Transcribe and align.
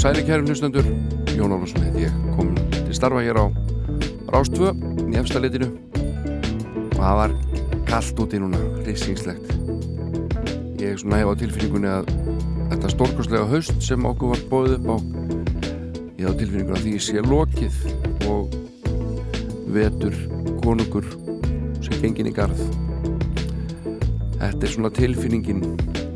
sæli 0.00 0.22
kærum 0.24 0.46
hlustendur. 0.48 0.86
Jón 1.36 1.52
Álarsson 1.52 1.82
heit 1.84 1.96
ég 2.00 2.12
kom 2.36 2.54
til 2.72 2.94
starfa 2.96 3.20
hér 3.20 3.36
á 3.36 3.46
Rástvö 4.32 4.72
í 5.12 5.18
efsta 5.20 5.42
litinu. 5.42 5.68
Og 6.96 7.00
það 7.04 7.16
var 7.20 7.34
kallt 7.84 8.22
úti 8.24 8.40
núna 8.40 8.60
risingslegt 8.86 9.50
ég 10.80 10.94
er 10.94 10.96
svona 11.02 11.20
hef 11.20 11.28
á 11.28 11.40
tilfinningunni 11.42 11.90
að 11.92 12.08
þetta 12.70 12.92
stórkoslega 12.94 13.44
haust 13.50 13.84
sem 13.84 14.08
okkur 14.08 14.32
var 14.32 14.44
bóðið 14.48 14.76
upp 14.78 14.88
á 14.88 14.96
ég 16.16 16.24
hef 16.24 16.32
á 16.32 16.40
tilfinningunni 16.40 16.78
að 16.78 16.86
því 16.86 16.94
sé 17.04 17.24
lokið 17.28 17.76
og 18.32 18.56
vetur 19.76 20.16
konungur 20.64 21.12
sem 21.84 22.00
gengin 22.00 22.32
í 22.32 22.36
garð. 22.40 22.64
Þetta 24.40 24.64
er 24.64 24.72
svona 24.72 24.96
tilfinningin 24.96 25.60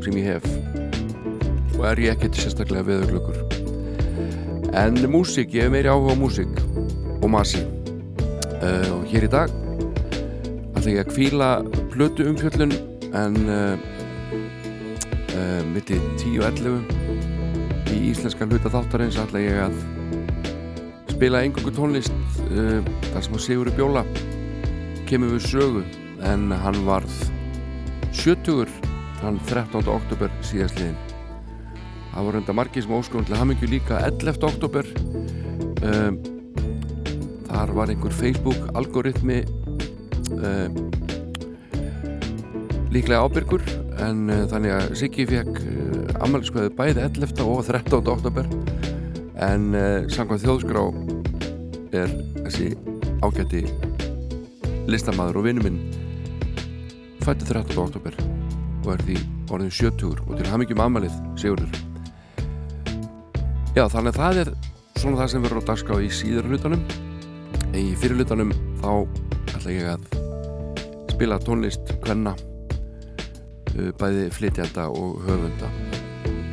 sem 0.01 0.17
ég 0.17 0.31
hef. 0.33 0.53
Og 1.77 1.83
er 1.91 2.07
ég 2.07 2.15
ekkert 2.17 2.41
sérstaklega 2.41 2.89
veðurglöggur 2.89 3.44
en 4.75 4.97
músík, 5.07 5.53
ég 5.55 5.63
hef 5.63 5.71
meiri 5.71 5.87
áhuga 5.87 6.11
á 6.11 6.17
músík 6.19 6.51
og 7.23 7.29
masi 7.31 7.61
uh, 7.63 8.89
og 8.91 9.05
hér 9.07 9.23
í 9.23 9.29
dag 9.31 9.53
ætla 10.75 10.91
ég 10.91 10.99
að 10.99 11.11
kvíla 11.13 11.49
plötu 11.93 12.27
umfjöllun 12.27 12.75
en 13.15 13.37
uh, 13.47 13.79
uh, 15.31 15.61
mitti 15.71 15.95
10.11 16.19 16.83
í 17.95 18.01
íslenska 18.11 18.49
hluta 18.49 18.73
þáttarins 18.73 19.21
ætla 19.23 19.45
ég 19.45 19.63
að 19.63 19.79
spila 21.15 21.45
engungu 21.47 21.71
tónlist 21.71 22.11
þar 22.51 23.23
sem 23.23 23.39
að 23.39 23.43
Sigurður 23.47 23.79
Bjóla 23.79 24.03
kemur 25.07 25.37
við 25.37 25.47
sögu 25.53 25.87
en 26.27 26.49
hann 26.51 26.83
varð 26.83 27.15
70 28.11 28.67
hann 29.23 29.39
13. 29.47 29.87
oktober 29.87 30.35
síðastliðin 30.43 31.14
það 32.15 32.27
voru 32.29 32.39
enda 32.39 32.53
margir 32.55 32.85
sem 32.85 32.95
óskonum 32.95 33.25
til 33.27 33.35
hamingju 33.35 33.67
líka 33.67 33.99
11. 34.07 34.37
oktober 34.47 34.87
um, 35.83 36.19
þar 37.49 37.73
var 37.75 37.91
einhver 37.91 38.13
Facebook 38.15 38.69
algoritmi 38.79 39.41
um, 40.31 40.77
líklega 42.95 43.19
ábyrgur 43.19 43.65
en 44.05 44.29
uh, 44.31 44.45
þannig 44.47 44.75
að 44.77 44.95
Siggi 45.01 45.25
fekk 45.27 45.59
uh, 45.59 46.13
ammaliðskvæði 46.23 46.71
bæði 46.77 47.03
11. 47.03 47.43
og 47.43 47.65
13. 47.67 47.99
oktober 48.13 48.47
en 49.43 49.67
uh, 49.75 50.07
samkvæmt 50.07 50.45
þjóðskrá 50.45 50.85
er 51.99 52.13
þessi 52.45 52.69
ágætti 53.25 53.65
listamæður 54.87 55.41
og 55.41 55.49
vinnuminn 55.49 55.81
fætti 57.25 57.49
13. 57.49 57.75
oktober 57.75 58.15
og 58.85 58.93
er 58.95 59.03
því 59.03 59.19
orðin 59.51 59.75
70 59.81 60.23
og 60.29 60.39
til 60.39 60.47
hamingjum 60.53 60.85
amalið 60.85 61.19
Sigurður 61.41 61.83
Já, 63.75 63.89
þannig 63.91 64.13
að 64.13 64.17
það 64.21 64.37
er 64.39 64.49
svona 64.95 65.17
það 65.19 65.29
sem 65.33 65.41
verður 65.43 65.59
á 65.59 65.67
dagská 65.67 65.95
í 65.99 66.05
síður 66.15 66.45
hlutanum. 66.47 66.83
Í 67.75 67.81
fyrir 67.99 68.21
hlutanum 68.21 68.53
þá 68.79 68.91
ætla 69.51 69.73
ég 69.73 69.89
að 69.91 70.05
spila 71.11 71.37
tónlist 71.43 71.91
hvenna 72.05 72.31
bæði 73.99 74.29
flytjanda 74.31 74.85
og 74.95 75.19
höfunda. 75.25 75.73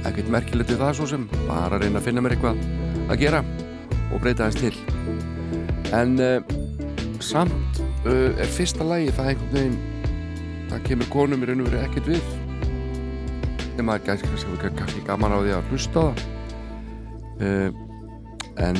Ekkert 0.02 0.32
merkilegt 0.34 0.74
við 0.74 0.82
það 0.82 0.98
svo 0.98 1.08
sem 1.12 1.28
bara 1.44 1.78
að 1.78 1.84
reyna 1.84 2.02
að 2.02 2.08
finna 2.08 2.26
mér 2.26 2.34
eitthvað 2.34 2.66
að 3.06 3.22
gera 3.22 3.44
og 4.08 4.18
breyta 4.26 4.50
þess 4.50 4.58
til. 4.66 4.74
En 5.94 6.18
uh, 6.18 6.52
samt 7.22 7.82
uh, 8.02 8.34
er 8.34 8.54
fyrsta 8.58 8.82
lagi 8.82 9.14
það 9.14 9.32
einhvern 9.36 9.56
veginn 9.60 9.80
það 10.74 10.86
kemur 10.90 11.14
konum 11.14 11.46
í 11.46 11.52
raun 11.52 11.62
og 11.62 11.70
verið 11.70 11.86
ekkert 11.86 12.14
við. 12.16 12.36
En 13.78 13.86
maður 13.86 14.10
gæti 14.10 14.34
kannski 14.74 15.06
gaman 15.06 15.38
á 15.38 15.38
því 15.38 15.58
að 15.60 15.70
hlusta 15.70 16.08
það 16.10 16.30
uh, 17.42 17.68
en 18.62 18.78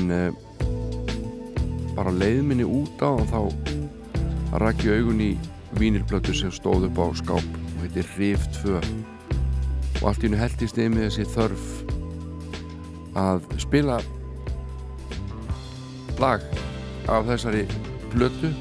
bara 1.96 2.12
leiðminni 2.14 2.64
út 2.64 3.02
á 3.04 3.10
og 3.10 3.26
þá 3.32 3.40
rakki 4.62 4.92
augun 4.92 5.20
í 5.24 5.30
vínilblötu 5.80 6.34
sem 6.36 6.52
stóð 6.52 6.88
upp 6.88 7.00
á 7.00 7.06
skáp 7.20 7.56
og 7.58 7.78
heitir 7.84 8.08
Rif 8.18 8.44
2 8.60 8.74
og 10.02 10.08
allt 10.08 10.24
í 10.24 10.28
hennu 10.28 10.40
heldist 10.40 10.80
yfir 10.80 11.06
þessi 11.06 11.28
þörf 11.32 11.70
að 13.22 13.46
spila 13.60 14.00
lag 16.20 16.44
af 17.12 17.28
þessari 17.28 17.64
blötu 18.12 18.52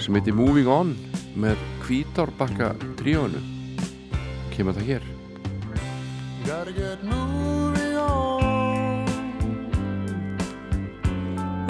sem 0.00 0.16
heitir 0.16 0.36
Moving 0.36 0.68
On 0.70 0.92
með 1.40 1.60
kvítárbakka 1.84 2.74
tríónu 3.00 3.40
kemur 4.54 4.76
það 4.76 4.92
hér. 4.92 5.08
Gotta 6.46 6.72
get 6.72 7.04
moving 7.04 7.59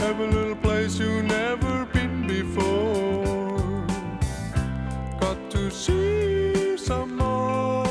Have 0.00 0.18
a 0.18 0.26
little 0.26 0.56
place 0.56 0.98
you've 0.98 1.24
never 1.24 1.84
been 1.92 2.26
before. 2.26 3.86
Got 5.20 5.50
to 5.50 5.70
see 5.70 6.76
some 6.78 7.16
more. 7.16 7.84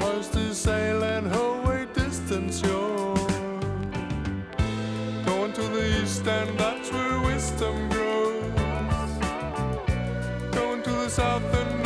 Hoist 0.00 0.32
to 0.32 0.52
sail 0.54 1.04
and 1.04 1.32
away 1.32 1.86
distant 1.94 2.52
shore 2.52 3.14
Going 5.24 5.52
to 5.52 5.62
the 5.62 6.02
east 6.02 6.26
and 6.26 6.58
that's 6.58 6.90
where 6.92 7.20
wisdom 7.20 7.88
grows. 7.90 9.12
Going 10.50 10.82
to 10.82 10.90
the 10.90 11.08
south 11.08 11.54
and 11.54 11.83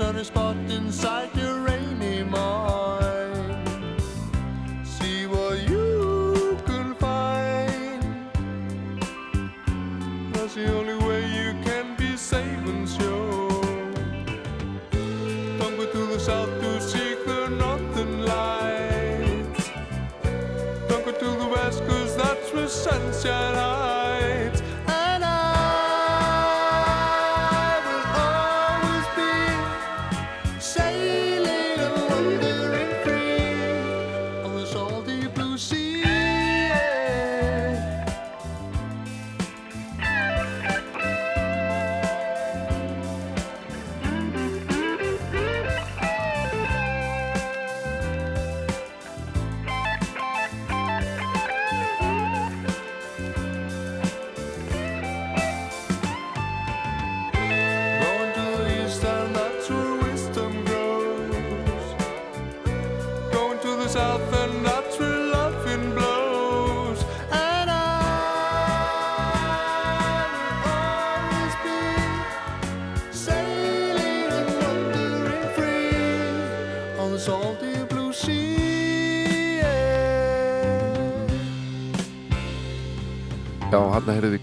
sunny 0.00 0.24
spot 0.24 0.56
inside 0.70 1.39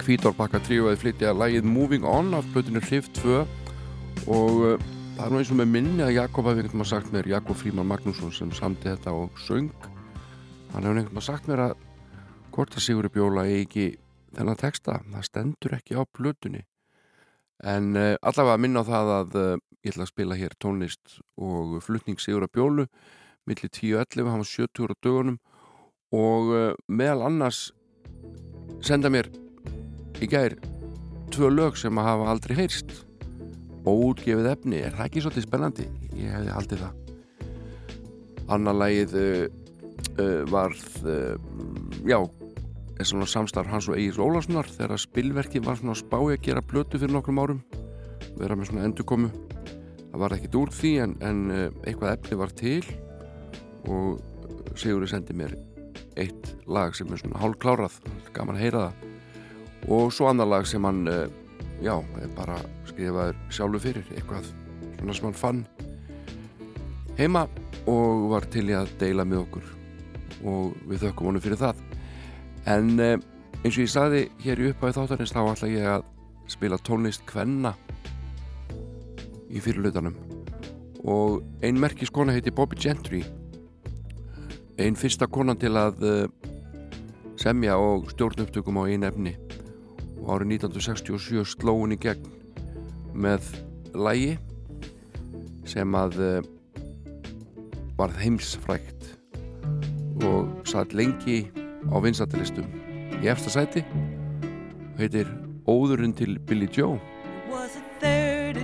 Kvítorbakka 0.07 0.61
tríu 0.63 0.85
að 0.87 1.01
flytja 1.01 1.33
lagið 1.35 1.65
Moving 1.67 2.05
On 2.07 2.29
af 2.37 2.45
blötinu 2.53 2.79
Hrif 2.79 3.09
2 3.17 3.41
og 4.31 4.59
uh, 4.63 4.83
það 5.17 5.23
er 5.25 5.33
nú 5.33 5.39
eins 5.41 5.49
og 5.51 5.57
með 5.59 5.71
minni 5.73 6.03
að 6.05 6.13
Jakob 6.15 6.45
hafi 6.47 6.61
einhvern 6.61 6.79
veginn 6.79 6.87
sagt 6.87 7.09
mér, 7.11 7.25
Jakob 7.27 7.57
Fríman 7.59 7.89
Magnússon 7.89 8.31
sem 8.31 8.53
samti 8.55 8.87
þetta 8.87 9.11
og 9.11 9.41
söng. 9.43 9.67
Hann 10.71 10.87
hefur 10.87 11.01
einhvern 11.01 11.09
veginn 11.11 11.25
sagt 11.25 11.49
mér 11.51 11.63
að 11.65 11.73
hvort 12.55 12.77
að 12.77 12.85
Sigurður 12.85 13.13
Bjóla 13.17 13.43
eigi 13.51 13.89
þennan 14.37 14.59
texta, 14.61 14.95
það 15.11 15.25
stendur 15.27 15.75
ekki 15.75 15.97
á 15.99 16.07
blötunni 16.07 16.61
en 17.67 17.89
uh, 17.99 18.13
allavega 18.21 18.61
minna 18.63 18.85
á 18.85 18.89
það 18.89 19.11
að 19.17 19.35
uh, 19.41 19.49
ég 19.83 19.91
ætla 19.91 20.05
að 20.05 20.11
spila 20.13 20.37
hér 20.39 20.55
tónlist 20.63 21.17
og 21.35 21.81
flutning 21.83 22.21
Sigur 22.23 22.45
að 22.45 22.53
bjólu 22.55 22.85
millir 23.43 23.73
10.11, 23.75 24.23
hann 24.31 24.45
var 24.45 24.47
70 24.53 24.87
á 24.87 24.95
dögunum. 25.03 25.41
Og 26.15 26.53
uh, 26.55 26.71
meðal 26.87 27.27
annars 27.27 27.65
senda 28.79 29.11
mér 29.11 29.27
í 30.21 30.29
gær 30.29 30.55
tvö 31.33 31.51
lög 31.53 31.77
sem 31.79 31.99
að 31.99 32.09
hafa 32.11 32.31
aldrei 32.33 32.55
heyrst. 32.61 32.95
Og 33.87 34.03
útgefið 34.09 34.49
efni 34.51 34.81
er 34.83 34.95
það 34.97 35.05
ekki 35.05 35.23
svolítið 35.23 35.47
spennandi? 35.47 35.87
Ég 36.17 36.33
hefði 36.35 36.55
haldið 36.55 36.83
það. 36.83 36.93
Annar 38.55 38.77
lagið 38.81 39.15
varð 40.51 40.85
já 42.07 42.19
er 42.97 43.05
svona 43.05 43.27
samstarf 43.29 43.69
hans 43.69 43.87
og 43.91 43.97
Egil 43.99 44.23
Ólarssonar 44.23 44.69
þegar 44.73 45.01
spilverki 45.01 45.61
var 45.63 45.77
svona 45.77 45.97
spái 45.97 46.33
að 46.33 46.41
gera 46.47 46.63
blötu 46.65 46.97
fyrir 46.97 47.13
nokkrum 47.13 47.41
árum 47.41 47.61
vera 48.37 48.57
með 48.57 48.71
svona 48.71 48.85
endurkomu. 48.87 49.29
Það 50.11 50.23
var 50.23 50.35
ekkit 50.37 50.57
úr 50.57 50.71
því 50.73 50.93
en, 51.03 51.13
en 51.25 51.43
eh, 51.53 51.67
eitthvað 51.85 52.15
efni 52.15 52.39
var 52.39 52.53
til 52.57 52.81
og 53.87 54.23
Sigurði 54.77 55.09
sendi 55.09 55.33
mér 55.37 55.55
eitt 56.19 56.49
lag 56.69 56.93
sem 56.97 57.09
er 57.09 57.21
svona 57.21 57.39
hálf 57.41 57.57
klárað 57.61 57.95
gaman 58.35 58.57
að 58.57 58.63
heyra 58.65 58.81
það 58.87 59.16
og 59.87 60.11
svo 60.13 60.27
annar 60.29 60.49
lag 60.49 60.67
sem 60.67 60.83
hann 60.83 61.07
eh, 61.07 61.27
já, 61.81 61.95
bara 62.35 62.57
skrifaður 62.87 63.37
sjálfu 63.49 63.83
fyrir 63.87 64.09
eitthvað 64.15 64.49
svona 64.97 65.13
sem 65.13 65.29
hann 65.29 65.41
fann 65.41 65.63
heima 67.17 67.47
og 67.87 68.27
var 68.33 68.45
til 68.51 68.67
í 68.69 68.75
að 68.77 68.91
deila 68.99 69.25
með 69.25 69.45
okkur. 69.45 69.67
Og 70.47 70.75
við 70.89 71.07
þökkum 71.07 71.31
honum 71.31 71.43
fyrir 71.43 71.59
það. 71.61 71.79
En 72.69 72.91
eh, 73.01 73.15
eins 73.63 73.77
og 73.77 73.83
ég 73.85 73.91
saði 73.91 74.23
hér 74.43 74.61
í 74.61 74.69
upphæðu 74.71 74.99
þáttarins 74.99 75.33
þá 75.33 75.41
ætla 75.45 75.71
ég 75.71 75.89
að 75.95 76.05
spila 76.51 76.79
tónlist 76.83 77.25
Kvenna 77.29 77.73
í 79.47 79.63
fyrirlutanum. 79.63 80.17
Og 81.07 81.41
ein 81.63 81.79
merkis 81.79 82.11
kona 82.13 82.35
heiti 82.35 82.51
Bobby 82.51 82.77
Gentry. 82.79 83.23
Einn 84.77 84.99
fyrsta 84.99 85.25
konan 85.31 85.57
til 85.57 85.73
að 85.79 86.03
uh, 86.05 86.51
semja 87.39 87.79
og 87.81 88.11
stjórn 88.11 88.43
upptökum 88.43 88.77
á 88.77 88.85
einu 88.85 89.07
efni 89.07 89.33
og 90.27 90.35
árið 90.35 90.57
1967 90.59 91.55
sló 91.55 91.77
hún 91.79 91.95
í 91.95 91.99
gegn 92.03 92.27
með 93.15 93.47
lægi 93.95 94.35
sem 95.67 95.95
að 95.95 96.19
uh, 96.19 96.37
varð 97.97 98.19
heimsfrækt 98.21 99.07
og 100.27 100.51
satt 100.67 100.93
lengi 100.93 101.45
á 101.87 101.95
vinsatlistum 102.03 102.67
í 103.23 103.31
eftir 103.31 103.55
sæti. 103.55 103.85
Heitir 104.99 105.29
Óðurinn 105.67 106.15
til 106.15 106.37
Billy 106.47 106.67
Joe. 106.71 106.99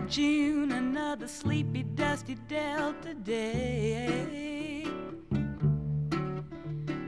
June 0.09 0.71
Another 0.71 1.27
sleepy 1.27 1.83
dusty 1.95 2.35
delta 2.47 3.13
day 3.25 4.52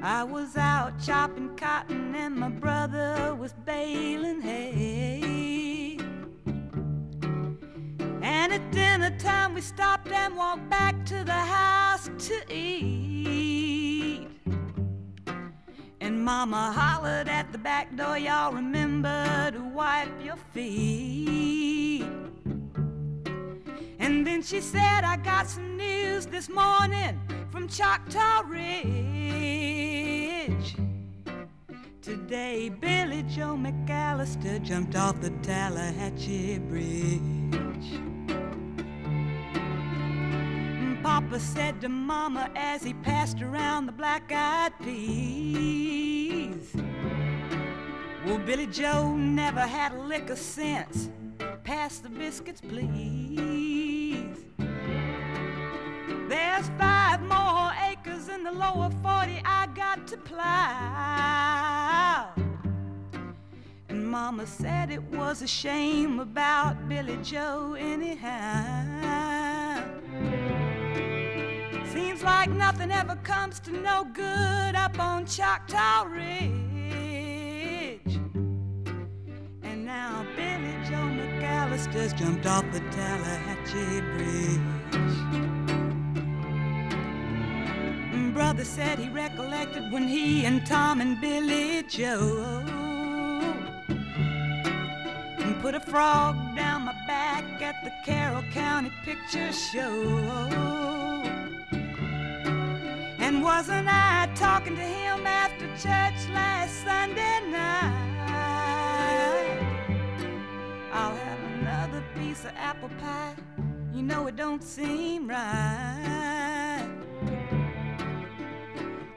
I 0.08 0.24
was 0.24 0.56
out 0.56 1.00
chopping 1.04 1.56
cotton 1.56 2.14
and 2.14 2.36
my 2.36 2.50
brother 2.50 3.34
was 3.34 3.54
baling 3.54 4.40
hay 4.40 5.98
And 8.22 8.54
at 8.54 8.72
dinner 8.72 9.18
time 9.18 9.56
we 9.56 9.62
stopped 9.62 10.12
and 10.12 10.36
walked 10.36 10.70
back 10.70 11.08
to 11.08 11.24
the 11.24 11.32
house 11.32 12.08
to 12.28 12.54
eat 12.54 14.28
And 16.00 16.24
mama 16.24 16.72
hollered 16.72 17.28
at 17.28 17.52
the 17.52 17.58
back 17.58 17.96
door, 17.98 18.16
y'all 18.16 18.54
remember 18.54 19.50
to 19.54 19.64
wipe 19.74 20.24
your 20.24 20.38
feet. 20.54 22.06
And 24.06 24.26
then 24.26 24.44
she 24.44 24.62
said, 24.62 25.04
I 25.04 25.18
got 25.18 25.48
some 25.48 25.78
news 25.78 26.28
this 26.28 26.48
morning 26.48 27.20
from 27.50 27.68
Choctaw 27.68 28.44
Ridge. 28.46 28.76
Today, 32.04 32.70
Billy 32.70 33.24
Joe 33.24 33.58
McAllister 33.58 34.62
jumped 34.62 34.96
off 34.96 35.20
the 35.22 35.32
Tallahatchie 35.42 36.60
Bridge. 36.60 37.20
Papa 41.02 41.40
said 41.40 41.82
to 41.82 41.90
Mama 41.90 42.52
as 42.56 42.84
he 42.84 42.94
passed 42.94 43.42
around 43.42 43.88
the 43.88 43.92
black 43.92 44.32
eyed 44.32 44.74
peas. 44.84 46.76
Well, 48.24 48.38
Billy 48.38 48.68
Joe 48.68 49.16
never 49.16 49.62
had 49.62 49.94
a 49.94 50.02
lick 50.04 50.30
of 50.30 50.38
sense. 50.38 51.10
Pass 51.66 51.98
the 51.98 52.10
biscuits, 52.10 52.62
please. 52.62 54.46
There's 56.30 56.70
five 56.78 57.24
more 57.24 57.72
acres 57.90 58.30
in 58.30 58.44
the 58.44 58.52
lower 58.52 58.92
40 59.02 59.42
I 59.44 59.68
got 59.74 60.06
to 60.10 60.18
plow. 60.18 62.30
And 63.90 64.08
Mama 64.08 64.46
said 64.46 64.92
it 64.92 65.02
was 65.06 65.42
a 65.42 65.48
shame 65.48 66.20
about 66.20 66.88
Billy 66.88 67.18
Joe, 67.24 67.74
anyhow. 67.74 69.84
Seems 71.92 72.22
like 72.22 72.52
nothing 72.52 72.92
ever 72.92 73.16
comes 73.24 73.60
to 73.62 73.72
no 73.72 74.06
good 74.14 74.76
up 74.76 75.00
on 75.00 75.26
Choctaw 75.26 76.04
Ridge. 76.04 76.75
McAllister's 81.76 82.14
jumped 82.14 82.46
off 82.46 82.64
the 82.72 82.80
Tallahatchie 82.80 84.00
Bridge. 84.16 84.62
Brother 88.34 88.64
said 88.64 88.98
he 88.98 89.10
recollected 89.10 89.92
when 89.92 90.08
he 90.08 90.46
and 90.46 90.66
Tom 90.66 91.02
and 91.02 91.20
Billy 91.20 91.84
Joe 91.84 92.64
put 95.62 95.74
a 95.74 95.80
frog 95.80 96.36
down 96.56 96.84
my 96.84 96.94
back 97.08 97.44
at 97.62 97.84
the 97.84 97.92
Carroll 98.06 98.44
County 98.52 98.92
Picture 99.04 99.52
Show. 99.52 100.20
And 103.20 103.44
wasn't 103.44 103.88
I 103.90 104.30
talking 104.36 104.76
to 104.76 104.82
him 104.82 105.26
after 105.26 105.66
church 105.76 106.30
last 106.34 106.84
Sunday 106.84 107.40
night? 107.50 108.06
I'll 110.94 111.16
have 111.16 111.45
another 111.66 112.04
piece 112.14 112.46
of 112.46 112.52
apple 112.58 112.90
pie. 113.00 113.34
You 113.92 114.04
know 114.04 114.28
it 114.28 114.36
don't 114.36 114.64
seem 114.64 115.28
right. 115.28 116.88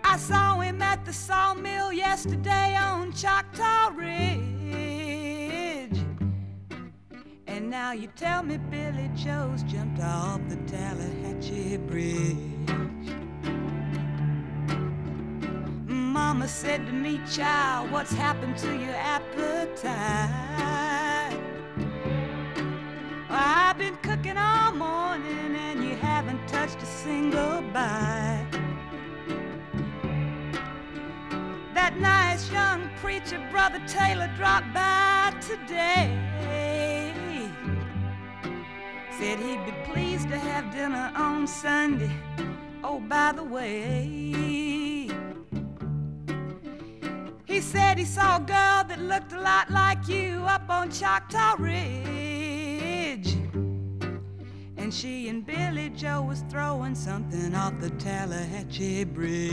I 0.02 0.16
saw 0.16 0.58
him 0.60 0.80
at 0.80 1.04
the 1.04 1.12
sawmill 1.12 1.92
yesterday 1.92 2.74
on 2.74 3.12
Choctaw 3.12 3.90
Ridge. 3.94 4.38
And 7.46 7.68
now 7.68 7.92
you 7.92 8.08
tell 8.16 8.42
me 8.42 8.56
Billy 8.56 9.10
Joe's 9.14 9.62
jumped 9.64 10.00
off 10.00 10.40
the 10.48 10.56
Tallahatchie 10.72 11.76
Bridge. 11.86 12.38
Mama 15.86 16.48
said 16.48 16.86
to 16.86 16.92
me, 16.94 17.20
child, 17.30 17.90
what's 17.90 18.14
happened 18.14 18.56
to 18.56 18.74
your 18.74 18.94
appetite? 18.94 20.68
I've 23.30 23.76
been 23.76 23.96
cooking 23.98 24.38
all 24.38 24.72
morning 24.72 25.54
and 25.54 25.84
you 25.84 25.94
haven't 25.96 26.46
touched 26.48 26.82
a 26.82 26.86
single 26.86 27.60
bite. 27.74 28.46
That 31.74 31.98
nice 31.98 32.50
young 32.50 32.88
preacher, 32.96 33.38
Brother 33.50 33.80
Taylor, 33.86 34.30
dropped 34.36 34.72
by 34.72 35.34
today. 35.40 36.16
Said 39.18 39.40
he'd 39.40 39.64
be 39.66 39.72
pleased 39.92 40.28
to 40.30 40.38
have 40.38 40.72
dinner 40.72 41.12
on 41.14 41.46
Sunday. 41.46 42.10
Oh, 42.82 43.00
by 43.00 43.32
the 43.32 43.44
way. 43.44 45.10
He 47.44 47.60
said 47.60 47.98
he 47.98 48.04
saw 48.04 48.36
a 48.36 48.40
girl 48.40 48.84
that 48.88 49.00
looked 49.00 49.32
a 49.32 49.40
lot 49.40 49.70
like 49.70 50.08
you 50.08 50.44
up 50.46 50.70
on 50.70 50.90
Choctaw 50.90 51.56
Ridge. 51.58 52.17
And 54.88 54.94
she 54.94 55.28
and 55.28 55.44
Billy 55.44 55.90
Joe 55.90 56.22
was 56.22 56.42
throwing 56.48 56.94
something 56.94 57.54
off 57.54 57.78
the 57.78 57.90
Tallahatchie 57.90 59.04
Bridge. 59.04 59.52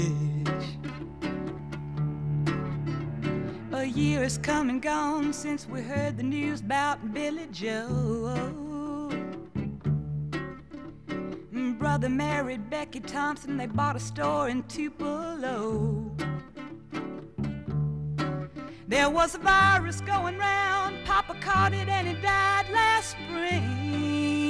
A 3.73 3.83
year 3.83 4.21
has 4.21 4.37
come 4.37 4.69
and 4.69 4.81
gone 4.81 5.33
since 5.33 5.67
we 5.67 5.81
heard 5.81 6.15
the 6.15 6.23
news 6.23 6.61
about 6.61 7.13
Billy 7.13 7.49
Joe. 7.51 9.09
Brother 11.79 12.07
married 12.07 12.69
Becky 12.69 13.01
Thompson, 13.01 13.57
they 13.57 13.65
bought 13.65 13.97
a 13.97 13.99
store 13.99 14.47
in 14.47 14.63
Tupelo. 14.63 16.15
There 18.87 19.09
was 19.09 19.35
a 19.35 19.39
virus 19.39 19.99
going 19.99 20.37
round, 20.37 20.95
Papa 21.03 21.35
caught 21.41 21.73
it 21.73 21.89
and 21.89 22.07
he 22.07 22.13
died 22.13 22.69
last 22.71 23.17
spring. 23.17 24.44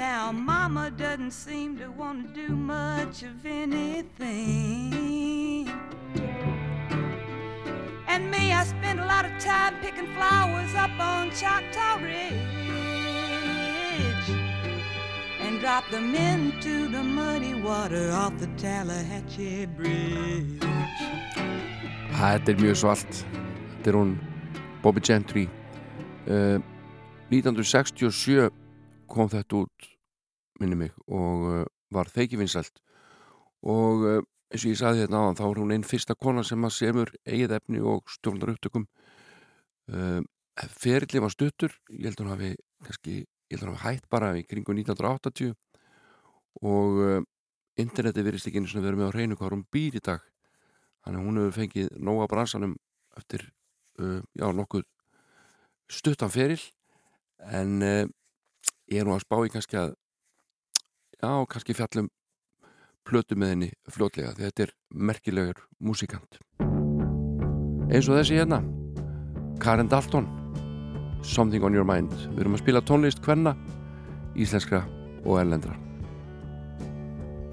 And 0.00 0.08
now 0.08 0.32
Mama 0.32 0.90
doesn't 0.90 1.32
seem 1.32 1.76
to 1.76 1.88
want 1.90 2.34
to 2.34 2.46
do 2.46 2.56
much 2.56 3.22
of 3.22 3.44
anything. 3.44 4.08
And 8.08 8.30
me, 8.30 8.52
I 8.54 8.64
spend 8.64 9.00
a 9.00 9.04
lot 9.04 9.26
of 9.26 9.32
time 9.38 9.74
picking 9.82 10.06
flowers 10.14 10.74
up 10.74 10.98
on 10.98 11.30
Choctaw 11.32 11.98
Ridge 12.02 12.32
and 15.42 15.60
drop 15.60 15.84
them 15.90 16.14
into 16.14 16.88
the 16.88 17.02
muddy 17.02 17.60
water 17.60 18.10
off 18.12 18.38
the 18.38 18.48
Tallahatchie 18.56 19.66
Bridge. 19.76 20.64
Þetta 22.20 22.52
er 22.52 22.56
mjög 22.56 22.76
svalt 22.76 23.24
Þetta 23.76 23.90
er 23.90 23.96
hún 24.00 24.16
Bobby 24.82 25.00
Gentry 25.00 25.48
uh, 26.28 26.56
1967 27.28 28.59
kom 29.10 29.30
þetta 29.32 29.64
út 29.64 29.90
minni 30.60 30.78
mig 30.78 30.92
og 31.08 31.46
uh, 31.50 31.64
var 31.90 32.10
þeikivinsælt. 32.12 32.82
Og 33.66 34.04
uh, 34.06 34.20
eins 34.50 34.64
og 34.64 34.72
ég 34.72 34.80
saði 34.80 35.04
hérna 35.04 35.22
á 35.30 35.36
þá 35.38 35.44
er 35.46 35.60
hún 35.62 35.74
einn 35.74 35.86
fyrsta 35.86 36.16
kona 36.18 36.44
sem 36.46 36.64
að 36.66 36.76
semur 36.76 37.12
eigið 37.24 37.56
efni 37.56 37.82
og 37.86 38.10
stjórnar 38.10 38.54
upptökum 38.54 38.86
uh, 39.94 40.20
ferilli 40.76 41.22
var 41.22 41.32
stuttur 41.32 41.74
ég 41.94 42.10
held 42.10 42.18
að 42.18 42.24
hún 42.24 42.32
hafi 42.34 42.50
kannski, 42.86 43.16
ég 43.22 43.54
held 43.54 43.62
að 43.64 43.70
hún 43.70 43.78
hafi 43.80 43.94
hætt 44.00 44.08
bara 44.12 44.32
í 44.38 44.44
kringu 44.48 44.74
1980 44.74 45.54
og 46.66 47.00
uh, 47.04 47.20
interneti 47.80 48.26
virðist 48.26 48.50
ekki 48.50 48.62
eins 48.62 48.74
og 48.74 48.84
verið 48.84 49.00
með 49.00 49.12
á 49.12 49.14
hreinu 49.14 49.38
hvað 49.38 49.54
hún 49.54 49.66
býr 49.72 49.96
í 49.96 50.04
dag. 50.04 50.24
Þannig 51.00 51.20
að 51.20 51.28
hún 51.28 51.40
hefur 51.40 51.56
fengið 51.56 51.92
nóga 51.96 52.26
bransanum 52.28 52.74
eftir 53.16 53.46
uh, 54.02 54.20
já, 54.36 54.46
nokkuð 54.50 54.84
stuttan 55.90 56.30
feril 56.30 56.60
en 57.40 57.80
ég 58.90 59.00
er 59.00 59.06
nú 59.06 59.14
að 59.14 59.24
spá 59.24 59.38
í 59.46 59.52
kannski 59.52 59.78
að 59.78 59.92
já, 61.20 61.32
kannski 61.52 61.76
fjallum 61.78 62.10
plötu 63.06 63.38
með 63.38 63.54
henni 63.54 63.70
fljótlega 63.90 64.34
því 64.36 64.48
þetta 64.48 64.66
er 64.66 64.74
merkilegur 65.10 65.62
músikant. 65.78 66.40
Eins 67.90 68.08
og 68.10 68.18
þessi 68.18 68.38
hérna 68.38 68.62
Karen 69.62 69.90
Dalton 69.90 70.28
Something 71.22 71.64
on 71.66 71.74
your 71.76 71.84
mind. 71.84 72.14
Við 72.32 72.46
erum 72.46 72.56
að 72.56 72.62
spila 72.62 72.80
tónlist 72.80 73.20
hvenna 73.26 73.52
íslenskra 74.40 74.80
og 75.26 75.36
ellendra 75.42 75.76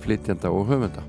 flytjanda 0.04 0.52
og 0.54 0.70
höfenda 0.70 1.04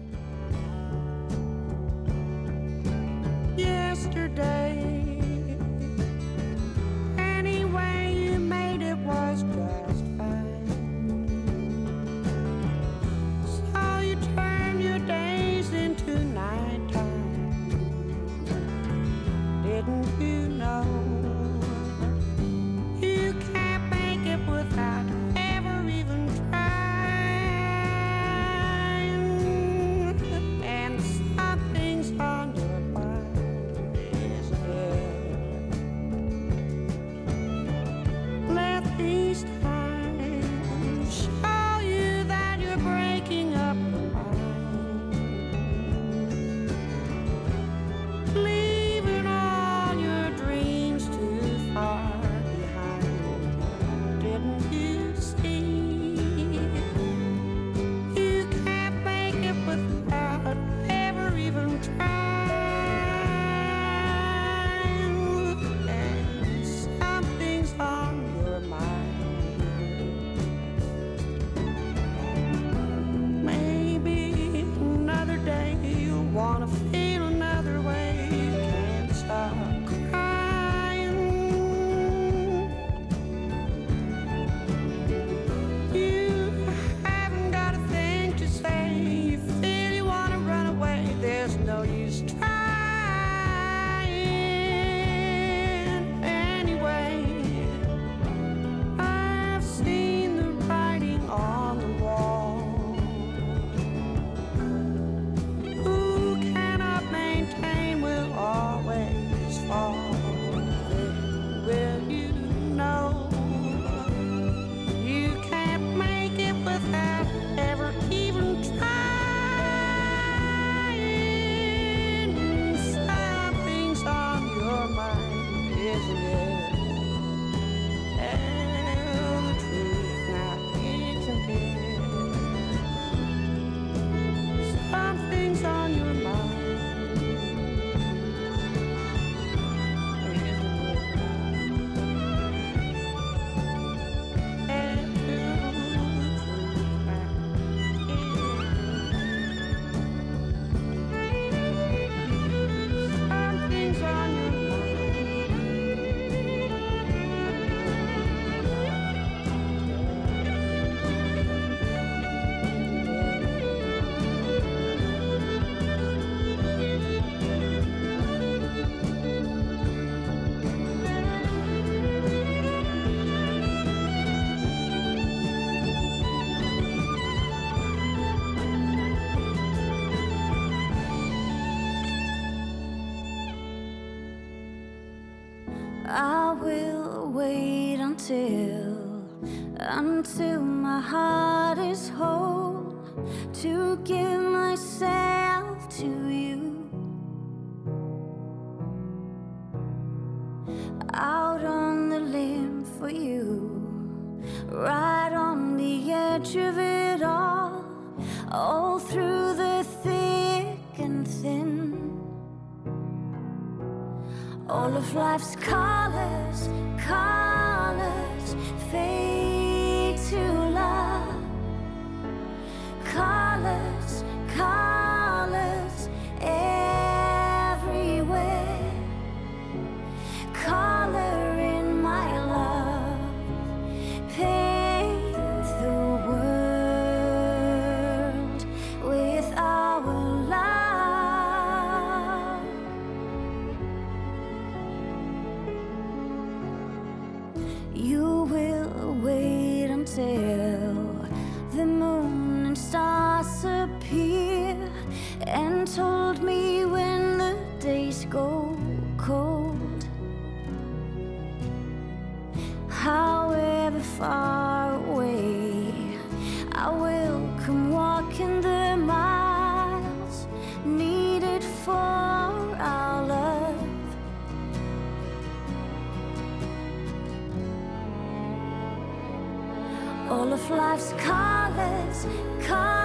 life's 280.89 281.13
colors. 281.19 282.27
colors 282.67 282.98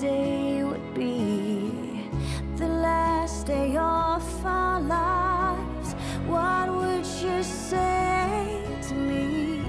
day 0.00 0.62
would 0.62 0.94
be 0.94 2.08
the 2.56 2.68
last 2.68 3.46
day 3.46 3.76
of 3.76 4.46
our 4.46 4.80
lives, 4.80 5.94
what 6.26 6.72
would 6.72 7.06
you 7.06 7.42
say 7.42 8.64
to 8.88 8.94
me? 8.94 9.64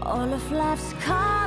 All 0.00 0.32
of 0.32 0.50
life's 0.50 0.94
come. 1.00 1.37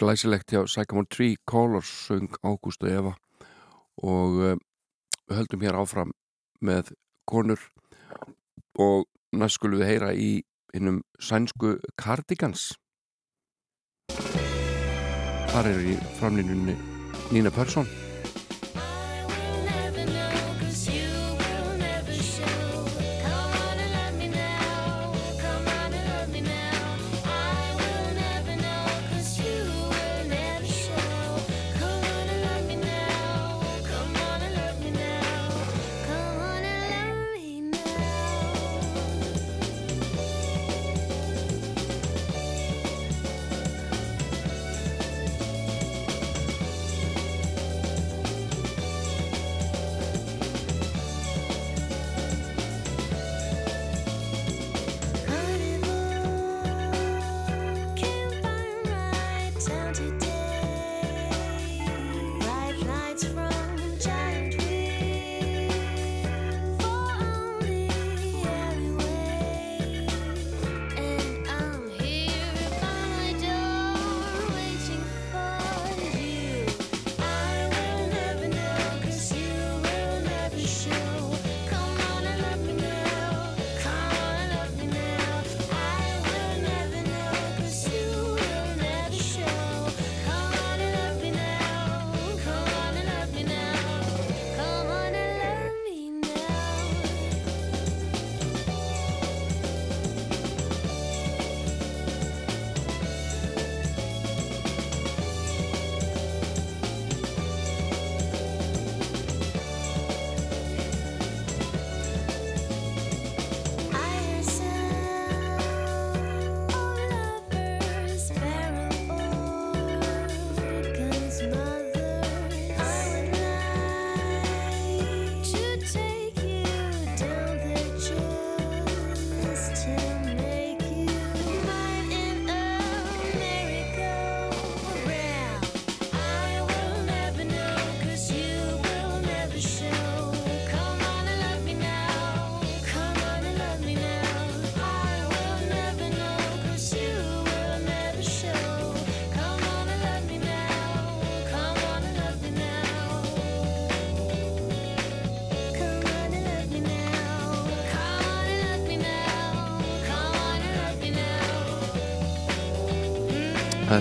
glæsilegt 0.00 0.52
hjá 0.52 0.64
Sycamore 0.66 1.06
Tree 1.12 1.36
Colors 1.46 1.90
söng 2.06 2.32
Ágúst 2.42 2.82
og 2.82 2.90
Eva. 2.90 3.14
Og 4.02 4.40
eh, 4.40 4.56
við 5.28 5.36
um, 5.36 5.36
höldum 5.36 5.64
hér 5.64 5.78
áfram 5.80 6.12
með 6.64 6.92
konur. 7.28 7.60
Og 8.80 9.04
næst 9.36 9.60
skulum 9.60 9.82
við 9.82 9.92
heyra 9.92 10.12
í 10.16 10.30
hinnum 10.72 11.02
sænsku 11.20 11.76
Cardigans. 12.00 12.70
Þar 15.50 15.72
er 15.74 15.82
í 15.92 15.98
framlýnunni 16.20 16.78
Nina 17.34 17.50
Persson 17.52 17.88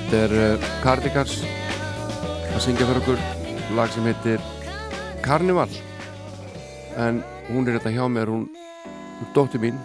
Þetta 0.09 0.25
er 0.25 0.55
uh, 0.57 0.69
Cardigans 0.81 1.33
að 1.45 2.61
syngja 2.63 2.85
fyrir 2.89 2.97
okkur 3.03 3.19
lag 3.77 3.91
sem 3.93 4.07
heitir 4.09 4.39
Carnival 5.21 5.67
en 6.97 7.19
hún 7.51 7.69
er 7.69 7.77
þetta 7.77 7.91
hjá 7.93 8.07
mér 8.09 8.31
hún, 8.33 8.47
dóttir 9.35 9.61
mín 9.61 9.77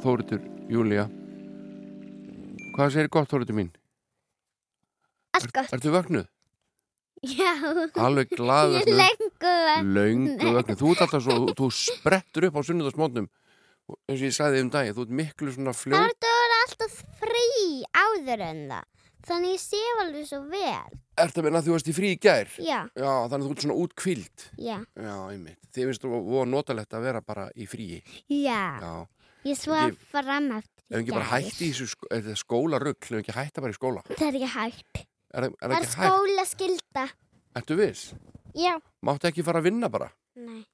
Þóritur 0.00 0.40
Júlia 0.72 1.04
Hvað 2.78 2.96
segir 2.96 3.12
gott 3.12 3.28
Þóritur 3.28 3.60
mín? 3.60 3.68
Allt 5.36 5.52
gott. 5.52 5.68
Ertu 5.76 5.92
vöknuð? 5.92 6.32
Já. 7.28 7.52
Alveg 7.92 8.32
glad. 8.40 8.88
Löngu 8.88 10.56
vöknuð 10.56 10.80
Þú 10.80 10.96
ert 10.96 11.06
alltaf 11.10 11.28
svo, 11.28 11.40
þú, 11.52 11.72
sprettur 11.76 12.48
upp 12.48 12.56
á 12.56 12.64
sunnudagsmótnum 12.64 13.28
eins 14.08 14.16
og 14.16 14.26
ég 14.30 14.40
sagði 14.40 14.64
um 14.64 14.72
daginn, 14.72 14.96
þú 14.96 15.10
ert 15.10 15.16
miklu 15.20 15.52
svona 15.52 15.76
Það 15.76 15.84
fljót 15.84 16.32
er 16.32 16.44
það 16.48 16.60
alltaf 16.64 17.00
frí 17.20 17.48
áður 17.92 18.48
en 18.48 18.68
það. 18.72 18.92
Þannig 19.26 19.56
ég 19.56 19.62
sé 19.62 19.80
alveg 20.02 20.26
svo 20.28 20.38
vel. 20.50 20.98
Ertu 21.18 21.40
að 21.40 21.46
menna 21.48 21.58
að 21.62 21.66
þú 21.66 21.72
varst 21.74 21.88
í 21.90 21.94
frí 21.96 22.10
í 22.14 22.18
gær? 22.22 22.50
Já, 22.62 22.78
Já, 22.94 23.10
þannig 23.26 23.42
að 23.42 23.46
þú 23.46 23.52
ert 23.56 23.64
svona 23.64 23.76
útkvíld 23.82 24.44
já, 24.62 24.76
Já, 24.94 25.14
einmitt. 25.32 25.58
Þið 25.74 25.88
finnst 25.90 26.04
þú 26.04 26.20
voða 26.28 26.46
notalegt 26.52 26.94
að 26.94 27.06
vera 27.08 27.22
bara 27.26 27.46
í 27.56 27.66
fríi. 27.66 28.02
já. 28.30 28.60
Já. 28.82 28.92
Ég 29.46 29.58
svaf 29.58 29.98
fram 30.10 30.48
eftir. 30.56 30.84
Ef 30.90 31.00
ekki 31.00 31.14
bara 31.14 31.24
gær. 31.26 31.32
hætti 31.42 31.66
í 31.66 31.70
þessu 31.72 31.86
sko, 31.90 32.08
er 32.10 32.28
skólarugl, 32.38 33.10
ef 33.14 33.20
ekki 33.22 33.34
hætta 33.34 33.62
bara 33.62 33.74
í 33.74 33.76
skóla. 33.78 34.02
Það 34.10 34.26
er 34.26 34.38
ekki 34.40 34.52
hægt. 34.54 35.02
Er, 35.34 35.44
er 35.46 35.50
Það 35.56 35.70
er 35.70 35.76
ekki 35.76 35.86
hægt? 35.86 36.14
skóla 36.14 36.44
skilda. 36.50 37.04
Ertu 37.56 37.76
viss? 37.78 38.04
Já. 38.54 38.72
Máttu 39.06 39.28
ekki 39.30 39.44
fara 39.46 39.62
að 39.62 39.68
vinna 39.70 39.90
bara? 39.90 40.10
Nei. 40.36 40.64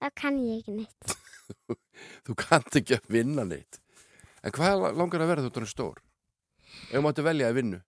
Það 0.00 0.12
kann 0.20 0.40
ég 0.44 0.60
ekki 0.62 0.76
neitt. 0.80 1.16
Þú 2.26 2.36
kannt 2.36 2.76
ekki 2.80 2.96
að 2.98 3.08
vinna 3.12 3.44
neitt. 3.48 3.80
En 4.44 4.52
hvað 4.52 4.88
langar 4.96 5.24
að 5.24 5.32
vera 5.32 5.46
þú 5.46 5.52
er 6.86 6.90
stór? 6.90 6.98
Ef 6.98 7.04
máttu 7.04 7.22
velja 7.26 7.48
að 7.50 7.58
vinnu? 7.60 7.80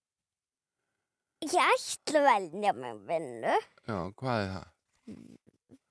Ég 1.44 1.54
ætla 1.54 2.18
að 2.20 2.28
velja 2.28 2.72
mig 2.74 2.96
vinnu. 3.08 3.56
Já, 3.88 3.98
hvað 4.18 4.42
er 4.42 4.50
það? 4.54 4.66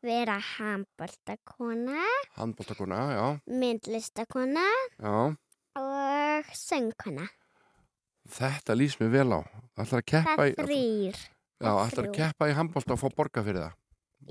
Vera 0.07 0.35
handboltakona, 0.39 2.03
Handbóltakona, 2.37 2.97
já, 3.17 3.25
myndlistakona 3.49 4.65
já. 5.01 5.35
og 5.75 6.51
söngkona. 6.53 7.25
Þetta 8.29 8.75
lýs 8.77 8.95
mér 9.01 9.09
vel 9.11 9.33
á. 9.33 9.41
Það 9.75 9.83
ætlar 9.87 10.01
að 10.03 10.07
keppa 10.11 10.35
Það 10.37 10.47
í, 10.51 10.55
þrýr. 10.61 11.17
já, 11.63 11.71
ætlar 11.87 12.07
að 12.07 12.13
keppa 12.19 12.47
í 12.51 12.55
handbólta 12.59 12.93
og 12.93 12.99
fá 13.01 13.07
borga 13.17 13.43
fyrir 13.43 13.61
það. 13.65 13.73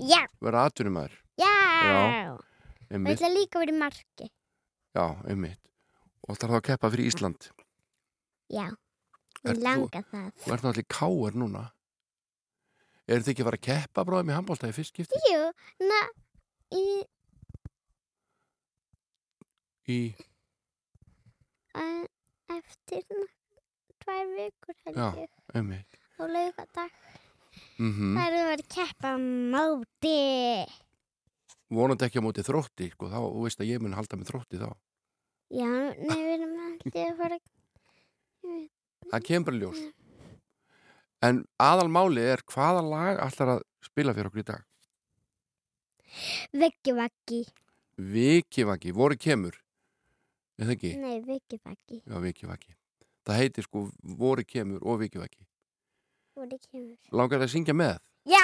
Já, 0.07 0.21
Vera 0.41 0.65
atvinnumæður. 0.69 1.13
já. 1.37 1.53
Já. 1.83 2.31
Og 2.31 2.41
ég 2.89 2.95
Einmitt. 2.95 3.17
ætla 3.19 3.29
líka 3.33 3.57
að 3.59 3.65
vera 3.65 3.73
í 3.75 3.79
marki. 3.79 4.29
Já, 4.95 5.05
einmitt. 5.27 5.59
Og 6.27 6.35
ætlar 6.37 6.49
þá 6.55 6.57
að 6.61 6.67
keppa 6.71 6.89
fyrir 6.93 7.11
Ísland. 7.11 7.49
Já, 8.49 8.67
ég 9.43 9.57
þú- 9.57 9.63
langa 9.63 10.01
það. 10.11 10.29
Þú 10.43 10.53
ert 10.53 10.63
náttúrulega 10.63 10.85
í 10.85 10.93
káir 10.97 11.35
núna. 11.43 11.63
Er 13.07 13.19
þið 13.23 13.31
ekki 13.33 13.43
að 13.43 13.47
fara 13.47 13.57
að 13.57 13.67
keppa 13.67 14.03
bróðum 14.07 14.29
í 14.31 14.35
handbólta 14.35 14.67
í 14.67 14.75
fyrst 14.75 14.91
skipti? 14.93 15.19
Jú, 15.31 15.43
na, 15.87 16.01
í, 16.75 17.03
Í, 19.87 19.99
uh, 21.79 22.03
eftir 22.51 23.05
tvær 24.03 24.25
vikur 24.35 24.75
held 24.83 24.97
Já. 24.99 25.05
ég. 25.15 25.29
einmitt. 25.55 25.95
Á 26.19 26.23
laugadag. 26.27 26.91
Mm 27.79 28.17
Það 28.17 28.25
eru 28.27 28.41
að 28.41 28.49
vera 28.49 28.57
að 28.57 28.67
keppa 28.75 29.11
móti. 29.55 30.67
Vonandi 31.71 32.05
ekki 32.07 32.19
á 32.19 32.25
móti 32.27 32.43
þrótti, 32.43 32.89
sko. 32.91 33.07
Þá, 33.11 33.17
þú 33.31 33.45
veist 33.45 33.63
að 33.63 33.71
ég 33.71 33.81
mun 33.81 33.95
halda 33.95 34.19
með 34.19 34.29
þrótti 34.33 34.59
þá. 34.59 34.67
Já, 35.55 35.71
nei, 36.03 36.19
við 36.19 36.33
erum 36.35 36.59
alltaf 36.67 36.99
að 37.07 37.17
fara 37.21 37.39
Það 39.11 39.23
kemur 39.29 39.45
bara 39.51 39.61
ljós. 39.61 39.83
En 41.25 41.43
aðalmáli 41.63 42.21
er 42.33 42.43
hvaða 42.51 42.81
lag 42.85 43.21
ætlar 43.25 43.55
að 43.55 43.61
spila 43.85 44.13
fyrir 44.13 44.29
okkur 44.29 44.43
í 44.43 44.47
dag? 44.51 44.65
Veggi 46.53 46.93
vaggi. 46.97 47.39
Viki 47.97 48.63
Vaki, 48.69 48.91
voru 48.93 49.17
kemur. 49.17 49.55
Er 50.57 50.67
það 50.69 50.73
ekki? 50.75 50.91
Nei, 51.01 51.15
veggi 51.25 51.57
vaggi. 51.65 51.97
Já, 52.05 52.19
Viki 52.21 52.45
Vaki. 52.49 52.75
Það 53.27 53.39
heitir 53.41 53.65
sko 53.65 53.87
voru 54.19 54.45
kemur 54.47 54.83
og 54.85 54.99
Viki 55.01 55.17
Vaki. 55.21 55.41
Voru 56.37 56.59
kemur. 56.69 56.93
Langar 57.11 57.41
það 57.41 57.47
að 57.49 57.53
syngja 57.55 57.73
með? 57.77 57.97
Já! 58.27 58.43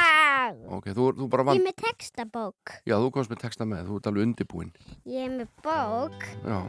Ok, 0.73 0.89
þú, 0.95 1.09
þú 1.19 1.27
bara 1.29 1.43
Ég 1.43 1.47
vann. 1.51 1.61
er 1.61 1.67
með 1.69 1.79
textabók. 1.85 2.73
Já, 2.89 2.95
þú 3.03 3.11
komst 3.13 3.29
með 3.33 3.41
texta 3.45 3.67
með, 3.69 3.85
þú 3.91 3.99
ert 4.01 4.09
alveg 4.11 4.27
undirbúinn. 4.29 4.73
Ég 5.05 5.27
er 5.29 5.33
með 5.37 5.49
bók. 5.65 6.27
Já, 6.47 6.59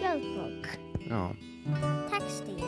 Hljóðbók. 0.00 0.89
Já, 1.10 1.30
Textíni. 2.10 2.62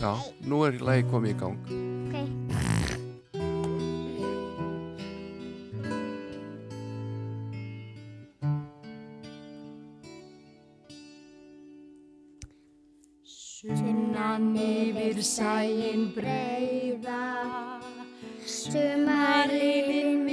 já. 0.00 0.12
Nú 0.44 0.64
er 0.66 0.80
lagi 0.82 1.06
komið 1.08 1.30
í 1.32 1.38
gang. 1.40 1.58
Ok. 2.06 2.14
Sunnan 13.62 14.56
yfir 14.58 15.22
sæin 15.22 16.10
breiða 16.16 17.22
Sumarlífin 18.42 20.12
leindan 20.26 20.31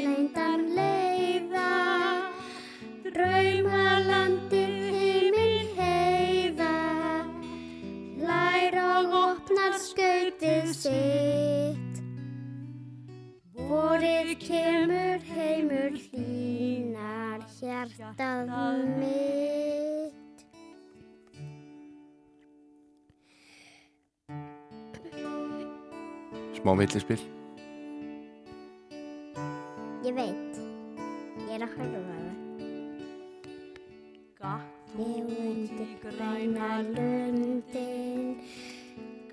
sitt. 10.89 12.01
Vorið 13.69 14.31
kemur 14.41 15.25
heimur 15.33 15.97
hlínar 16.05 17.45
hjartað 17.57 18.53
mitt. 18.97 20.45
Smá 26.59 26.73
millispil. 26.75 27.21
Ég 30.03 30.15
veit, 30.15 30.59
ég 31.45 31.55
er 31.59 31.63
að 31.67 31.73
horfa 31.77 31.99
á 31.99 32.03
það 32.07 32.19
Ég 34.99 35.27
undir 35.39 35.91
græna 36.01 36.81
lundin 36.81 38.39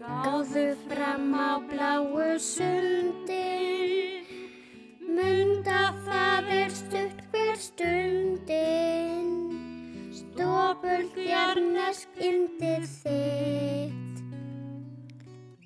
Gáðu 0.07 0.67
fram 0.87 1.35
á 1.35 1.59
bláu 1.67 2.39
sundin 2.39 4.23
Munda 5.17 5.81
það 6.07 6.51
er 6.61 6.71
stutt 6.71 7.23
hver 7.33 7.57
stundin. 7.59 9.31
Stofur 10.15 11.03
þjarnesk 11.17 12.21
indir 12.29 12.85
þitt. 12.91 14.23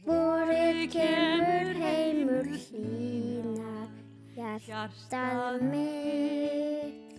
Vorið 0.07 0.81
kemur 0.95 1.75
heimur 1.85 2.49
hlýnar 2.65 3.91
Hjartað 4.39 5.63
mitt 5.69 7.10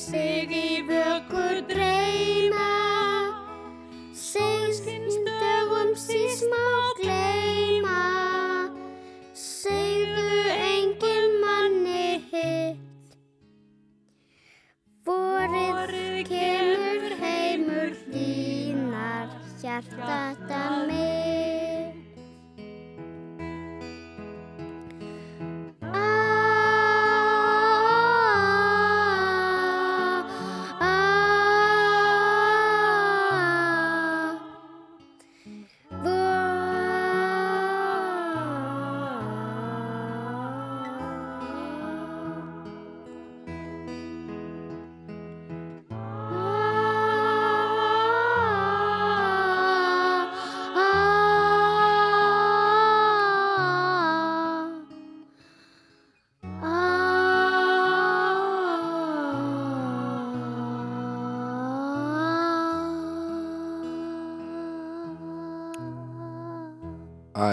city 0.00 0.80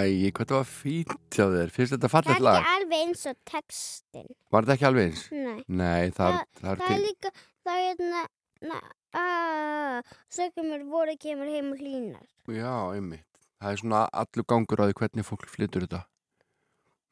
Æ, 0.07 0.31
hvað 0.31 0.49
það 0.51 0.57
var 0.57 0.69
fínt 0.71 1.37
hjá 1.37 1.45
þér 1.53 1.73
Fyrst 1.75 1.93
þetta 1.95 2.07
Það 2.07 2.13
fallet 2.15 2.33
er 2.35 2.43
lag 2.47 2.57
ekki 2.61 2.73
alveg 2.77 3.03
eins 3.05 3.23
og 3.31 3.37
textin. 3.51 4.27
Var 4.53 4.67
þetta 4.67 4.75
ekki 4.77 4.87
alveg 4.89 5.07
eins? 5.09 5.23
Nei. 5.31 5.59
Nei, 5.67 6.11
það, 6.15 6.37
er- 6.39 6.61
það 6.61 6.71
er 6.71 6.81
Það 6.81 6.87
er 6.87 6.87
til 6.87 7.05
líka, 7.07 7.31
það 7.67 7.81
er 7.81 7.87
hérna, 7.87 8.23
na, 8.71 8.81
að, 9.21 10.11
sögum 10.37 10.69
mér 10.71 10.85
voru 10.91 11.15
kemur 11.21 11.51
heim 11.51 11.71
og 11.73 11.81
hlýnar. 11.83 12.27
Já, 12.47 12.73
einmitt 12.95 13.25
Það 13.57 13.71
er 13.71 13.81
svona 13.81 14.03
allur 14.21 14.45
gangur 14.53 14.83
á 14.83 14.85
því 14.85 14.97
hvernig 15.01 15.25
fólk 15.27 15.47
flytur 15.49 15.87
þetta 15.87 16.03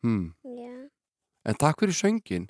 hmm. 0.05 0.27
Já. 0.45 0.75
En 1.45 1.57
takk 1.61 1.81
fyrir 1.81 1.97
söngin 1.97 2.49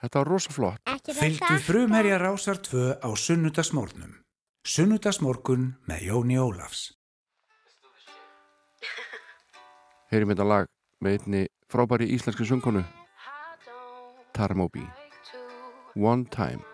Þetta 0.00 0.22
var 0.22 0.32
rosa 0.32 0.54
flott 0.54 0.80
Ekki 0.88 1.12
það 1.12 1.20
Fylgdu 1.26 1.60
frumherja 1.66 2.18
rásar 2.20 2.60
2 2.64 2.86
á 3.04 3.08
sunnudagsmórnum. 3.12 4.16
Sunnudagsmorgun 4.64 5.74
með 5.88 6.06
Jóni 6.08 6.36
Ólafs. 6.40 6.90
Heyrim 10.10 10.32
þetta 10.32 10.42
lag 10.42 10.66
með 11.06 11.12
einni 11.16 11.40
frábæri 11.70 12.08
íslenski 12.16 12.42
söngkonu 12.48 12.82
Tara 14.34 14.56
Moby 14.58 14.82
One 15.94 16.26
Time 16.26 16.64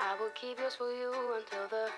I 0.00 0.16
will 0.18 0.30
keep 0.34 0.58
yours 0.58 0.76
for 0.76 0.90
you 0.90 1.12
until 1.36 1.66
the 1.68 1.90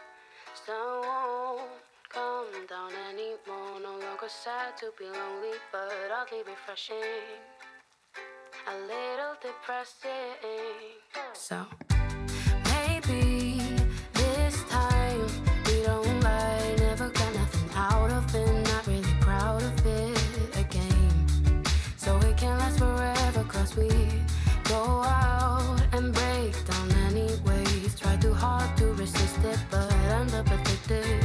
sun 0.64 1.00
won't 1.06 1.70
come 2.08 2.66
down 2.68 2.90
anymore. 3.08 3.80
No 3.80 3.92
longer 3.92 4.28
sad 4.28 4.76
to 4.78 4.92
be 4.98 5.04
lonely, 5.04 5.56
but 5.70 6.10
oddly 6.10 6.42
refreshing. 6.42 7.40
A 8.66 8.76
little 8.88 9.34
depressing. 9.40 10.34
So 11.32 11.91
て 30.88 31.21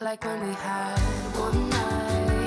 like 0.00 0.24
when 0.24 0.40
we 0.46 0.54
had 0.54 0.98
one 1.38 1.70
night. 1.70 2.37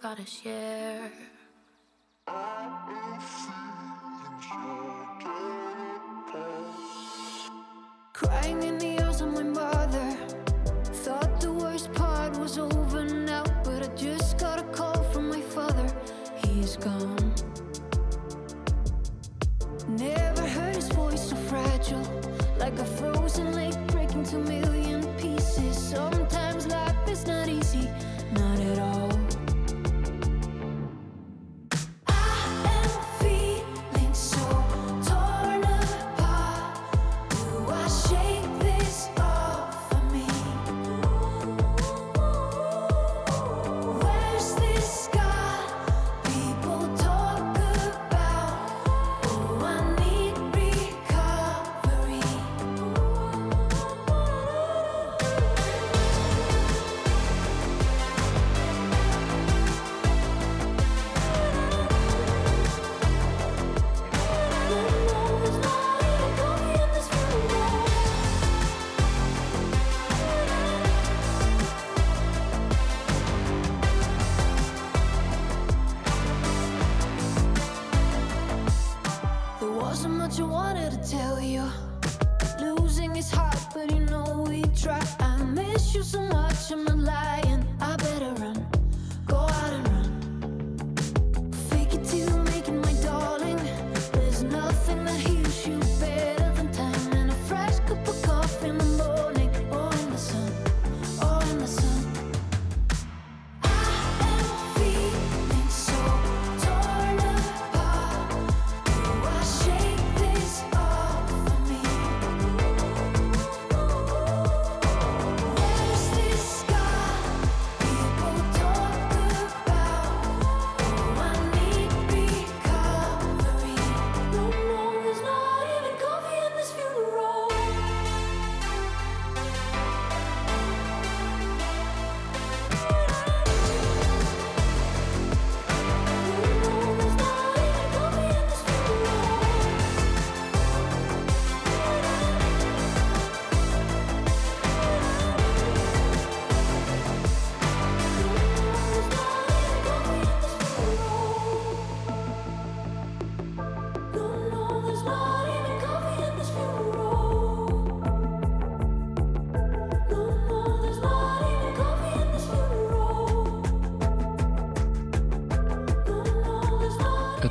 Gotta 0.00 0.24
share. 0.24 1.10
Crying 8.12 8.62
in 8.62 8.78
the 8.78 9.02
arms 9.02 9.20
of 9.20 9.32
my 9.32 9.42
mother. 9.42 10.16
Thought 11.04 11.40
the 11.40 11.52
worst 11.52 11.92
part 11.94 12.38
was 12.38 12.58
over 12.58 13.04
now, 13.04 13.42
but 13.64 13.82
I 13.82 13.94
just 13.96 14.38
got 14.38 14.60
a 14.60 14.64
call 14.64 15.02
from 15.12 15.30
my 15.30 15.40
father. 15.40 15.88
He's 16.44 16.76
gone. 16.76 17.34
Never 19.88 20.46
heard 20.46 20.76
his 20.76 20.88
voice 20.90 21.30
so 21.30 21.36
fragile, 21.36 22.06
like 22.58 22.78
a 22.78 22.84
frozen 22.84 23.52
lake 23.52 23.78
breaking 23.88 24.22
to 24.24 24.36
a 24.36 24.40
million 24.40 25.02
pieces. 25.14 25.76
Sometimes 25.76 26.37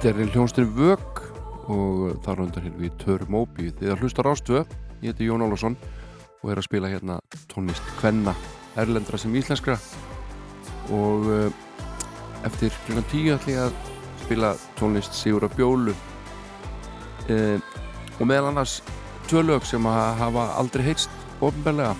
Þetta 0.07 0.23
er 0.23 0.29
hljómsnir 0.31 0.67
Vög 0.71 1.17
og 1.67 2.03
þar 2.23 2.39
hundar 2.39 2.63
hérna 2.63 2.79
við 2.79 2.93
Törmóbi 3.01 3.65
því 3.75 3.89
það 3.89 4.03
hlustar 4.05 4.27
ástöðu, 4.31 4.61
ég 5.01 5.11
heiti 5.11 5.25
Jón 5.27 5.41
Álason 5.43 5.73
og 5.75 6.51
er 6.53 6.61
að 6.61 6.63
spila 6.63 6.91
hérna 6.93 7.17
tónlist 7.51 7.89
Kvenna, 7.97 8.31
erlendra 8.79 9.19
sem 9.19 9.35
íslenskra. 9.35 9.75
Og 10.95 11.27
eh, 11.33 11.57
eftir 12.47 12.71
kl. 12.85 13.01
10 13.01 13.33
ætlum 13.35 13.51
ég 13.51 13.65
að 13.65 13.75
spila 14.21 14.53
tónlist 14.79 15.17
Sigurða 15.19 15.51
Bjólu. 15.57 15.97
E, 17.27 17.59
og 18.15 18.23
meðal 18.31 18.53
annars 18.53 18.77
tvölaug 19.27 19.67
sem 19.67 19.91
að 19.91 20.21
hafa 20.21 20.45
aldrei 20.61 20.85
heitst 20.87 21.43
ofnbælega, 21.43 21.99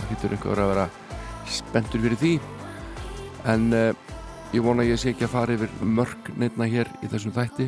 það 0.00 0.10
hittur 0.10 0.34
einhver 0.34 0.64
að 0.64 0.72
vera 0.74 0.88
spentur 1.60 2.02
fyrir 2.08 2.22
því. 2.24 2.34
En 3.54 3.70
e, 3.70 3.84
Ég 4.54 4.62
vona 4.62 4.84
að 4.84 4.92
ég 4.92 5.00
sé 5.00 5.10
ekki 5.10 5.26
að 5.26 5.32
fara 5.32 5.54
yfir 5.56 5.72
mörg 5.82 6.28
nefna 6.38 6.68
hér 6.70 6.90
í 7.02 7.08
þessum 7.10 7.34
þætti. 7.34 7.66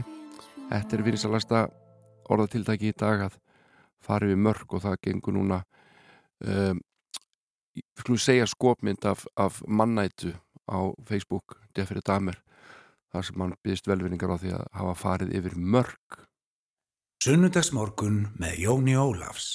Þetta 0.69 0.97
er 0.97 1.03
vinsalasta 1.07 1.63
orðatildagi 2.31 2.93
í 2.93 2.97
dag 2.97 3.25
að 3.27 3.39
fara 4.05 4.29
yfir 4.29 4.43
mörg 4.47 4.77
og 4.77 4.85
það 4.85 5.01
gengur 5.09 5.37
núna 5.37 5.63
ehm, 6.45 6.79
um, 6.79 6.83
sklúi 7.99 8.23
segja 8.23 8.47
skopmynd 8.47 9.05
af, 9.07 9.27
af 9.37 9.61
mannætu 9.67 10.33
á 10.71 10.79
Facebook, 11.09 11.59
Defri 11.75 12.03
Damer 12.05 12.39
þar 13.13 13.27
sem 13.27 13.43
hann 13.43 13.55
byggist 13.65 13.89
velvinningar 13.89 14.35
á 14.35 14.41
því 14.41 14.55
að 14.57 14.67
hafa 14.81 14.97
farið 15.03 15.37
yfir 15.39 15.57
mörg. 15.59 16.19
Sunnudagsmorgun 17.25 18.21
með 18.39 18.61
Jóni 18.67 18.95
Ólafs 18.99 19.49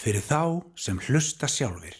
fyrir 0.00 0.24
þá 0.24 0.64
sem 0.80 1.00
hlusta 1.08 1.50
sjálfur. 1.50 1.96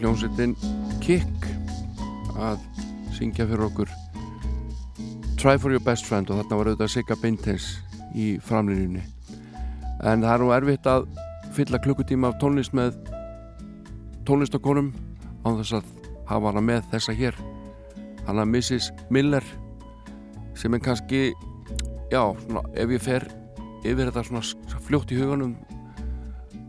hljómsveitin 0.00 0.56
Kik 1.04 1.46
að 2.40 2.60
syngja 3.16 3.46
fyrir 3.46 3.66
okkur. 3.68 3.90
Try 5.40 5.56
for 5.60 5.72
your 5.72 5.82
best 5.84 6.08
friend 6.08 6.30
og 6.32 6.40
þarna 6.40 6.58
var 6.58 6.70
auðvitað 6.70 6.92
Sigga 6.94 7.16
Bintens 7.20 7.66
í 8.16 8.34
framlýninni 8.44 9.04
en 10.00 10.24
það 10.24 10.32
er 10.32 10.42
nú 10.42 10.50
erfitt 10.56 10.88
að 10.88 11.08
fylla 11.56 11.80
klukkutíma 11.84 12.30
af 12.30 12.38
tónlist 12.40 12.72
með 12.76 12.96
tónlistakonum 14.28 14.92
án 15.44 15.58
þess 15.60 15.80
að 15.80 15.90
hafa 16.30 16.52
hana 16.52 16.64
með 16.64 16.88
þessa 16.92 17.16
hér. 17.16 17.36
Hana 18.26 18.46
Mrs. 18.48 18.90
Miller 19.10 19.44
sem 20.56 20.74
er 20.76 20.84
kannski 20.84 21.22
já, 22.12 22.22
svona, 22.44 22.64
ef 22.74 22.96
ég 22.96 23.04
fer 23.04 23.28
yfir 23.84 24.10
þetta 24.10 24.26
svona 24.28 24.80
fljótt 24.86 25.12
í 25.12 25.20
huganum 25.20 25.56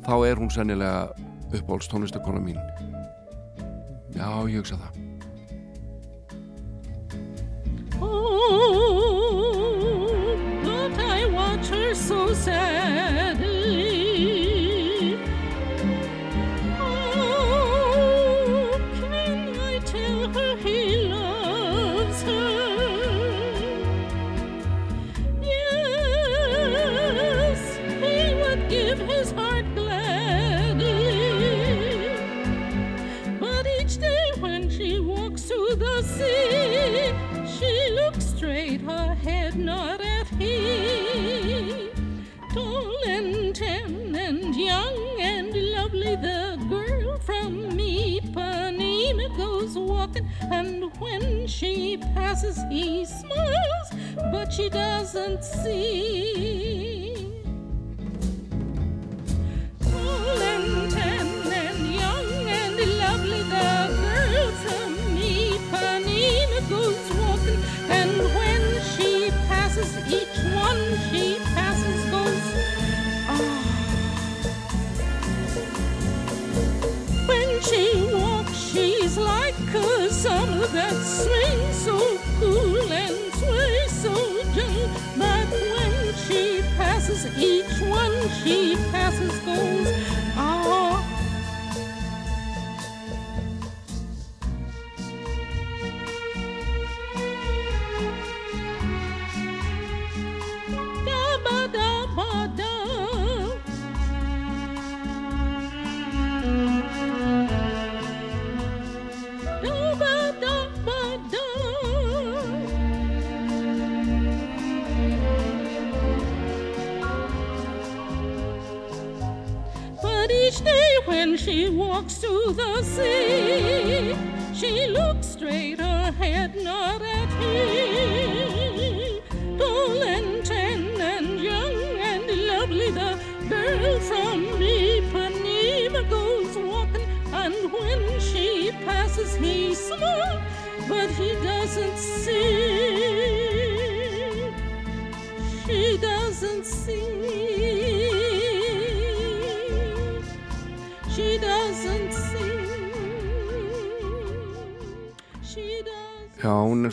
þá 0.06 0.16
er 0.28 0.40
hún 0.40 0.52
sennilega 0.52 1.12
uppáhalds 1.52 1.92
tónlistakona 1.92 2.44
mín 2.44 2.60
já, 4.16 4.28
ég 4.48 4.60
hugsa 4.62 4.78
það 4.82 5.02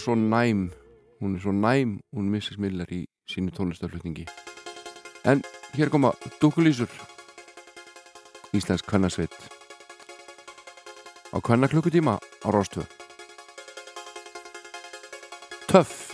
svo 0.09 0.15
næm 0.15 0.71
hún 1.21 1.35
er 1.37 1.41
svo 1.41 1.53
næm, 1.53 2.01
hún 2.17 2.31
Mrs. 2.33 2.57
Miller 2.59 2.89
í 2.89 3.05
sínu 3.29 3.53
tónlistaflutningi 3.53 4.25
en 5.29 5.43
hér 5.77 5.91
koma 5.93 6.15
dúkulísur 6.41 6.89
Íslensk 8.57 8.87
kvennasveit. 8.89 9.35
Á 11.37 11.37
kvenna 11.45 11.69
klukkutíma 11.69 12.17
á 12.17 12.49
Róstöð 12.49 12.89
Töff 15.69 16.08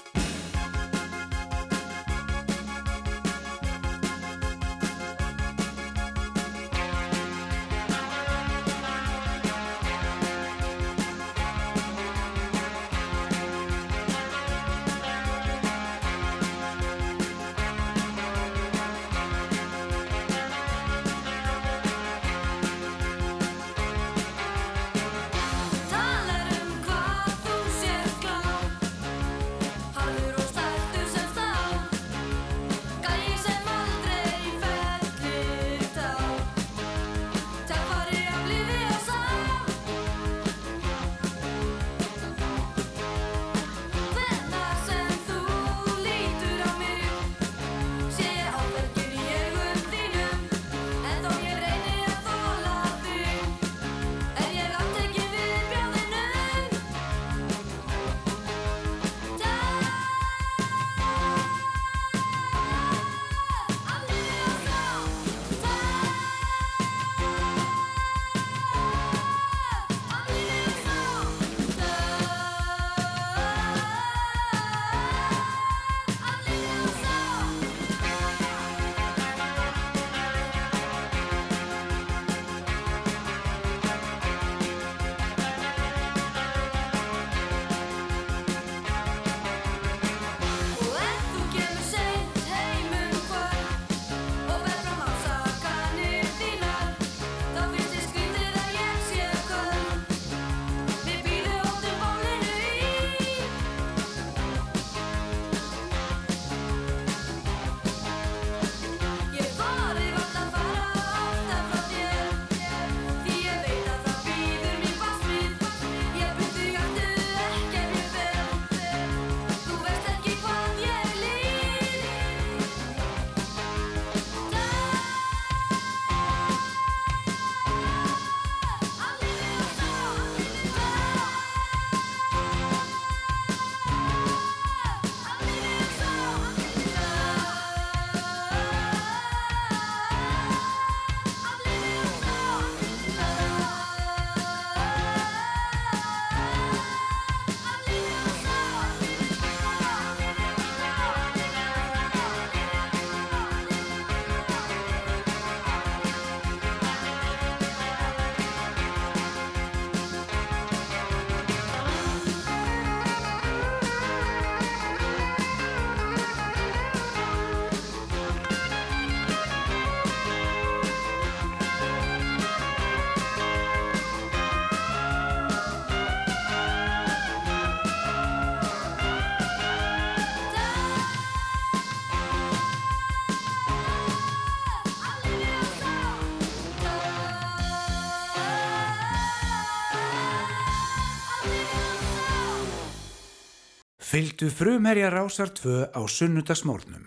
Fyldu 194.15 194.47
frumherja 194.47 195.09
rásar 195.11 195.51
tvö 195.51 195.91
á 195.91 196.01
sunnudagsmórnum. 196.07 197.05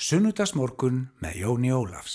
Sunnudagsmórkun 0.00 1.02
með 1.20 1.34
Jóni 1.42 1.72
Ólaf. 1.76 2.05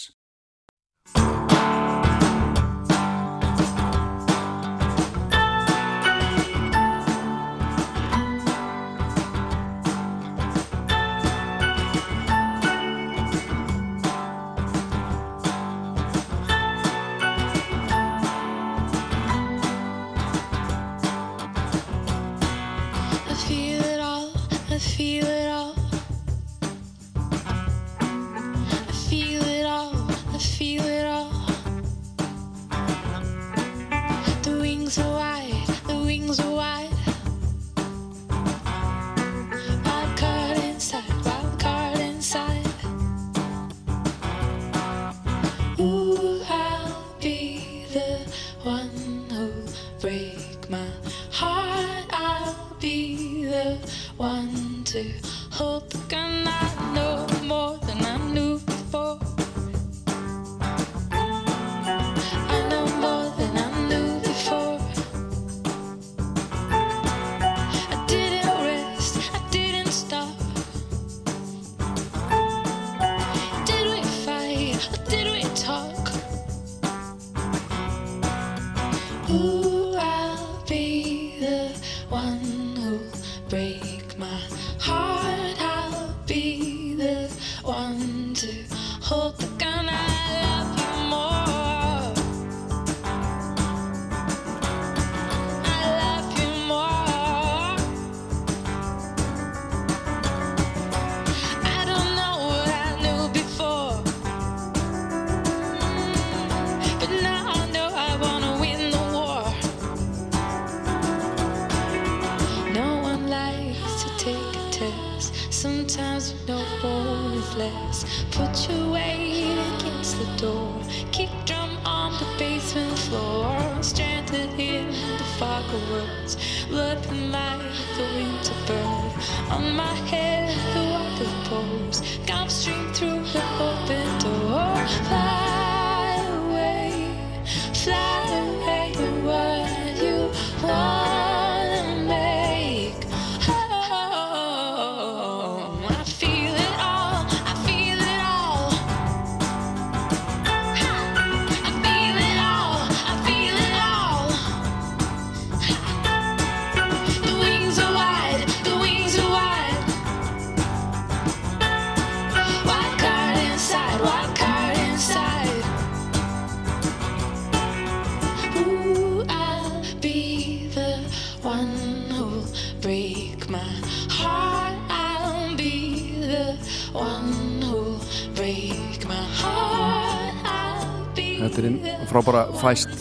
frábara 182.21 182.51
fæst 182.61 182.91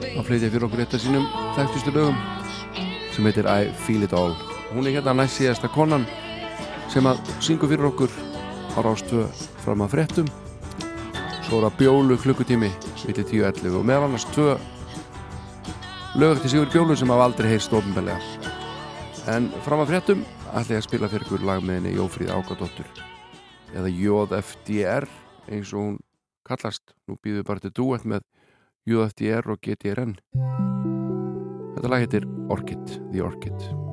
að 0.00 0.22
flytja 0.24 0.48
fyrir 0.48 0.64
okkur 0.64 0.80
eitt 0.80 0.94
af 0.96 1.02
sínum 1.02 1.24
þekktustu 1.58 1.92
lögum 1.92 2.14
sem 3.12 3.26
heitir 3.28 3.44
I 3.44 3.66
Feel 3.84 4.06
It 4.06 4.14
All. 4.16 4.32
Hún 4.70 4.86
er 4.88 4.94
hérna 4.96 5.12
næst 5.18 5.36
síðasta 5.36 5.68
konan 5.68 6.06
sem 6.92 7.04
að 7.04 7.20
syngu 7.44 7.68
fyrir 7.68 7.90
okkur 7.90 8.14
á 8.72 8.78
rástöðu 8.86 9.26
fram 9.64 9.84
að 9.84 9.92
frettum 9.96 10.30
svo 11.44 11.58
er 11.58 11.66
að 11.68 11.76
bjólu 11.82 12.16
klukkutími 12.22 12.70
vilja 13.02 13.26
10.11 13.28 13.76
og 13.76 13.84
meðal 13.90 14.08
annars 14.08 14.24
tvö 14.32 14.56
lög 16.16 16.40
til 16.40 16.54
Sigur 16.54 16.72
Bjólu 16.72 16.96
sem 16.96 17.12
hafa 17.12 17.28
aldrei 17.28 17.50
heist 17.52 17.76
ofinbeglega 17.76 19.34
en 19.34 19.50
fram 19.66 19.84
að 19.84 19.92
frettum 19.92 20.24
ætla 20.54 20.78
ég 20.78 20.80
að 20.80 20.88
spila 20.88 21.12
fyrir 21.12 21.28
okkur 21.28 21.44
lag 21.44 21.60
með 21.60 21.82
henni 21.82 21.96
Jófríð 21.98 22.32
Ágadóttur 22.32 22.88
eða 23.74 23.92
JFDR 23.92 25.10
eins 25.52 25.76
og 25.76 25.80
hún 25.82 26.02
kallast. 26.46 26.94
Nú 27.08 27.18
býðum 27.20 27.42
við 27.42 27.48
bara 27.50 27.64
til 27.64 27.74
duett 27.74 28.04
með 28.08 28.26
UFDR 28.88 29.48
og 29.54 29.64
GTRN. 29.64 30.18
Þetta 31.74 31.90
lag 31.90 32.04
heitir 32.04 32.28
Orchid, 32.52 33.00
The 33.12 33.24
Orchid. 33.24 33.83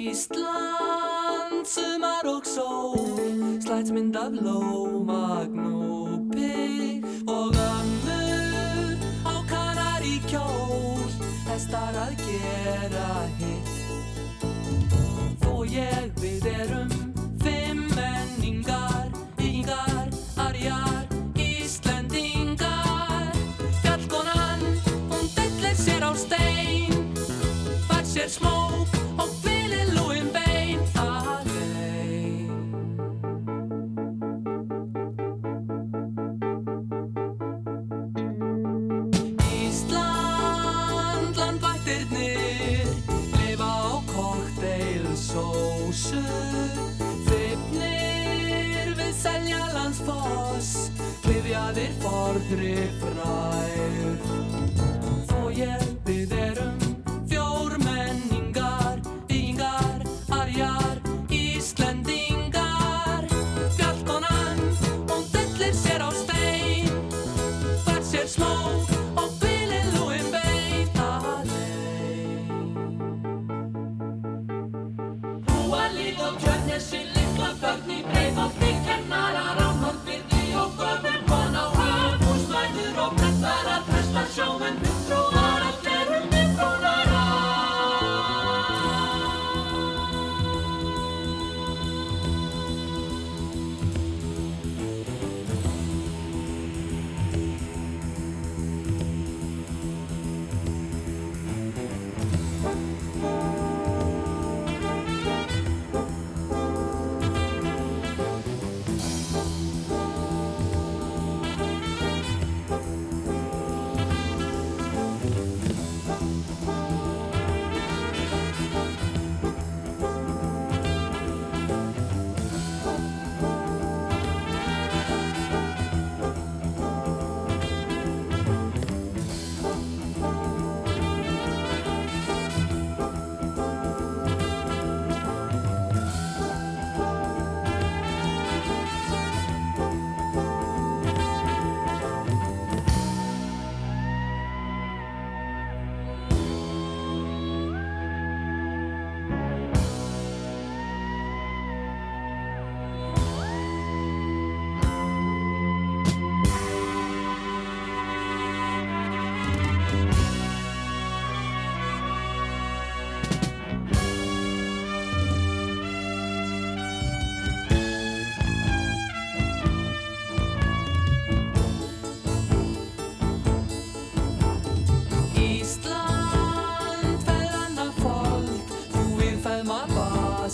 Ísland, 0.00 1.66
sumar 1.66 2.24
og 2.24 2.46
sól, 2.46 3.60
slætsmynd 3.60 4.16
af 4.16 4.32
lómagn 4.32 5.60
og 5.60 6.20
pigg 6.32 7.04
og 7.28 7.52
ömmur 7.72 8.96
á 9.26 9.36
kanar 9.50 10.00
í 10.00 10.16
kjól, 10.30 11.04
hestar 11.50 11.98
að 12.06 12.14
gera 12.24 13.12
hitt. 13.40 13.68
Þó 15.42 15.52
ég 15.68 16.08
við 16.22 16.48
erum 16.48 16.88
fimm 17.44 17.84
menningar, 17.92 19.12
yngar, 19.36 20.08
arjar, 20.46 21.04
íslendingar. 21.36 23.36
Fjallkonan, 23.82 24.64
hún 25.12 25.28
dellir 25.36 25.76
sér 25.76 26.08
á 26.08 26.12
stein, 26.16 27.12
fær 27.84 28.04
sér 28.14 28.32
smók. 28.32 28.89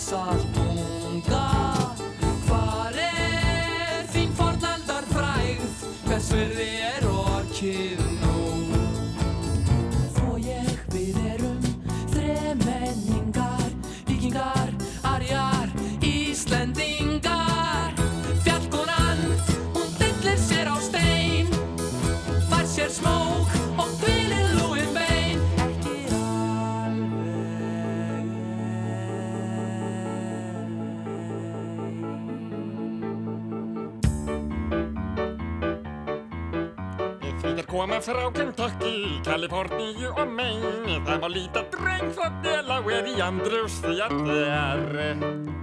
saw 0.06 0.45
frá 38.06 38.30
Kentucky, 38.30 39.20
Kaliforníu 39.26 40.12
og 40.14 40.28
Maine. 40.30 41.00
Það 41.02 41.18
má 41.22 41.28
líta 41.30 41.62
dreng 41.74 42.12
frá 42.14 42.30
Delaware 42.44 43.10
í 43.10 43.18
Andrews 43.18 43.80
því 43.82 43.96
að 44.06 44.14
það 44.28 44.44
er 44.54 45.56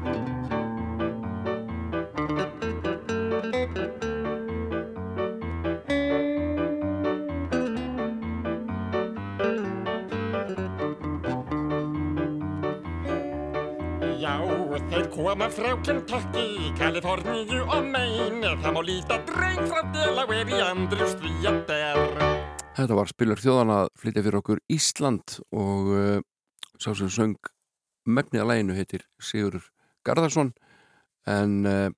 þeir 14.93 15.07
koma 15.15 15.47
frá 15.49 15.71
Kentucky, 15.85 16.73
Kaliforníu 16.77 17.63
og 17.63 17.87
Maine. 17.87 18.51
Það 18.59 18.75
má 18.75 18.83
líta 18.83 19.23
dreng 19.31 19.65
frá 19.71 19.81
Delaware 19.95 20.51
í 20.51 20.63
Andrews 20.67 21.17
því 21.23 21.35
að 21.47 21.65
það 21.71 21.89
er 21.93 22.32
Þetta 22.73 22.95
var 22.97 23.05
spilur 23.05 23.37
þjóðan 23.37 23.69
að 23.69 23.87
flytja 24.01 24.21
fyrir 24.25 24.35
okkur 24.39 24.59
Ísland 24.73 25.35
og 25.53 25.89
uh, 25.93 26.21
sá 26.81 26.95
sem 26.97 27.11
söng 27.13 27.49
megnið 28.09 28.41
að 28.41 28.47
læginu 28.49 28.77
heitir 28.77 29.03
Sigur 29.21 29.59
Garðarsson 30.01 30.49
en 31.29 31.53
uh, 31.69 31.91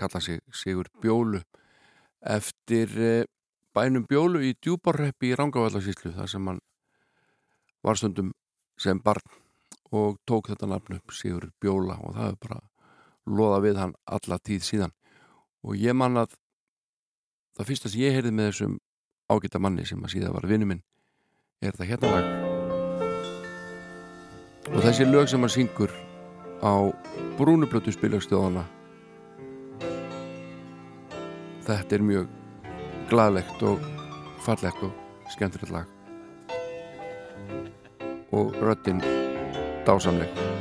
kalla 0.00 0.22
sig 0.24 0.40
Sigur 0.48 0.88
Bjólu. 1.02 1.42
Eftir 2.24 2.94
uh, 2.96 3.26
bænum 3.76 4.06
Bjólu 4.08 4.40
í 4.48 4.54
djúbarreppi 4.64 5.34
í 5.34 5.36
Rangavallarsíslu 5.36 6.14
þar 6.16 6.32
sem 6.32 6.48
hann 6.48 6.62
var 7.84 8.00
stundum 8.00 8.32
sem 8.80 9.04
barn 9.04 9.28
og 9.92 10.16
tók 10.24 10.48
þetta 10.54 10.70
nafn 10.72 10.96
upp 11.02 11.12
Sigur 11.12 11.50
Bjóla 11.60 11.98
og 12.00 12.16
það 12.16 12.30
er 12.30 12.40
bara 12.46 12.62
loða 13.28 13.60
við 13.68 13.82
hann 13.82 13.94
alla 14.08 14.40
tíð 14.40 14.64
síðan. 14.70 14.96
Og 15.68 15.76
ég 15.76 15.92
man 15.92 16.16
að 16.24 16.32
það 17.58 17.74
fyrsta 17.74 17.92
sem 17.92 18.06
ég 18.06 18.16
heyrði 18.16 18.32
með 18.32 18.52
þessum 18.54 18.80
ágæta 19.30 19.60
manni 19.60 19.86
sem 19.88 20.02
að 20.04 20.16
síðan 20.16 20.34
var 20.36 20.48
vinnu 20.48 20.68
minn 20.68 20.82
er 21.62 21.72
þetta 21.72 21.88
hérna 21.88 22.10
lag. 22.12 22.26
Og 24.74 24.80
þessi 24.84 25.06
lög 25.08 25.28
sem 25.30 25.44
hann 25.44 25.52
syngur 25.52 25.92
á 26.64 26.74
brúnublötu 27.38 27.92
spilagstjóðana 27.92 28.64
þetta 31.64 31.96
er 31.96 32.04
mjög 32.04 32.26
gladlegt 33.12 33.62
og 33.64 33.84
fallegt 34.44 34.84
og 34.84 34.92
skemmtilegt 35.32 35.72
lag. 35.72 35.88
Og 38.34 38.56
röddinn 38.60 39.00
dásamleg 39.86 40.53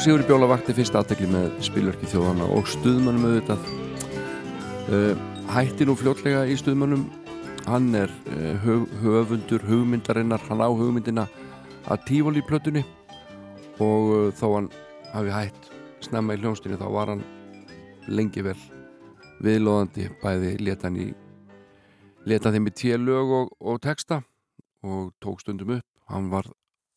Sigur 0.00 0.22
Bjóla 0.24 0.46
vakti 0.48 0.72
fyrst 0.72 0.94
aðtekli 0.96 1.26
með 1.28 1.58
spilverki 1.60 2.06
þjóðana 2.08 2.46
og 2.56 2.64
stuðmannum 2.72 3.26
auðvitað. 3.28 3.64
Uh, 4.88 5.10
hætti 5.52 5.84
nú 5.84 5.92
fljótlega 6.00 6.46
í 6.48 6.54
stuðmannum 6.56 7.02
hann 7.66 7.90
er 7.98 8.08
uh, 8.32 8.54
höf, 8.62 8.86
höfundur 9.02 9.66
hugmyndarinnar, 9.68 10.40
hann 10.48 10.62
á 10.64 10.72
hugmyndina 10.72 11.26
að 11.84 12.06
tífóli 12.08 12.40
plötunni. 12.48 12.80
Og 13.76 14.08
uh, 14.14 14.22
þó 14.40 14.46
hann 14.54 14.70
hafi 15.10 15.34
hætt 15.34 15.68
snemma 16.08 16.38
í 16.38 16.40
hljónstinni 16.40 16.80
þá 16.80 16.86
var 16.96 17.12
hann 17.12 17.26
lengi 18.08 18.46
vel 18.48 18.56
viðlóðandi 19.44 20.08
bæði 20.24 20.54
leta 20.64 20.88
hann 20.88 20.96
í 20.96 21.10
leta 22.24 22.54
þeim 22.56 22.72
í 22.72 22.76
tíu 22.80 22.96
lög 23.04 23.36
og, 23.42 23.52
og 23.60 23.84
texta 23.84 24.22
og 24.80 25.12
tók 25.20 25.44
stundum 25.44 25.76
upp. 25.76 25.88
Hann 26.08 26.32
var 26.32 26.48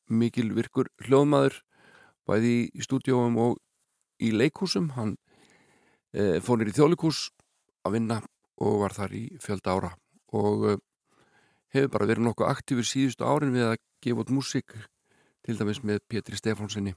mikil 0.08 0.54
virkur 0.56 0.88
hljóðmaður 1.04 1.60
bæði 2.30 2.56
í 2.72 2.86
stúdíóum 2.86 3.38
og 3.42 3.60
í 4.24 4.32
leikhúsum. 4.36 4.92
Hann 4.98 5.16
e, 6.14 6.40
fór 6.44 6.62
nýr 6.62 6.72
í 6.72 6.78
þjólikús 6.78 7.28
að 7.84 7.98
vinna 7.98 8.22
og 8.64 8.82
var 8.84 8.96
þar 8.96 9.16
í 9.18 9.24
fjölda 9.44 9.78
ára. 9.78 9.94
Og 10.34 10.68
e, 10.72 10.76
hefur 11.76 11.94
bara 11.96 12.10
verið 12.10 12.28
nokkuð 12.28 12.52
aktífur 12.52 12.88
síðustu 12.88 13.28
árin 13.28 13.56
við 13.56 13.72
að 13.72 13.80
gefa 14.04 14.24
út 14.24 14.34
músík 14.34 14.76
til 15.44 15.58
dæmis 15.60 15.82
með 15.84 16.04
Pétri 16.08 16.38
Stefánsinni 16.40 16.94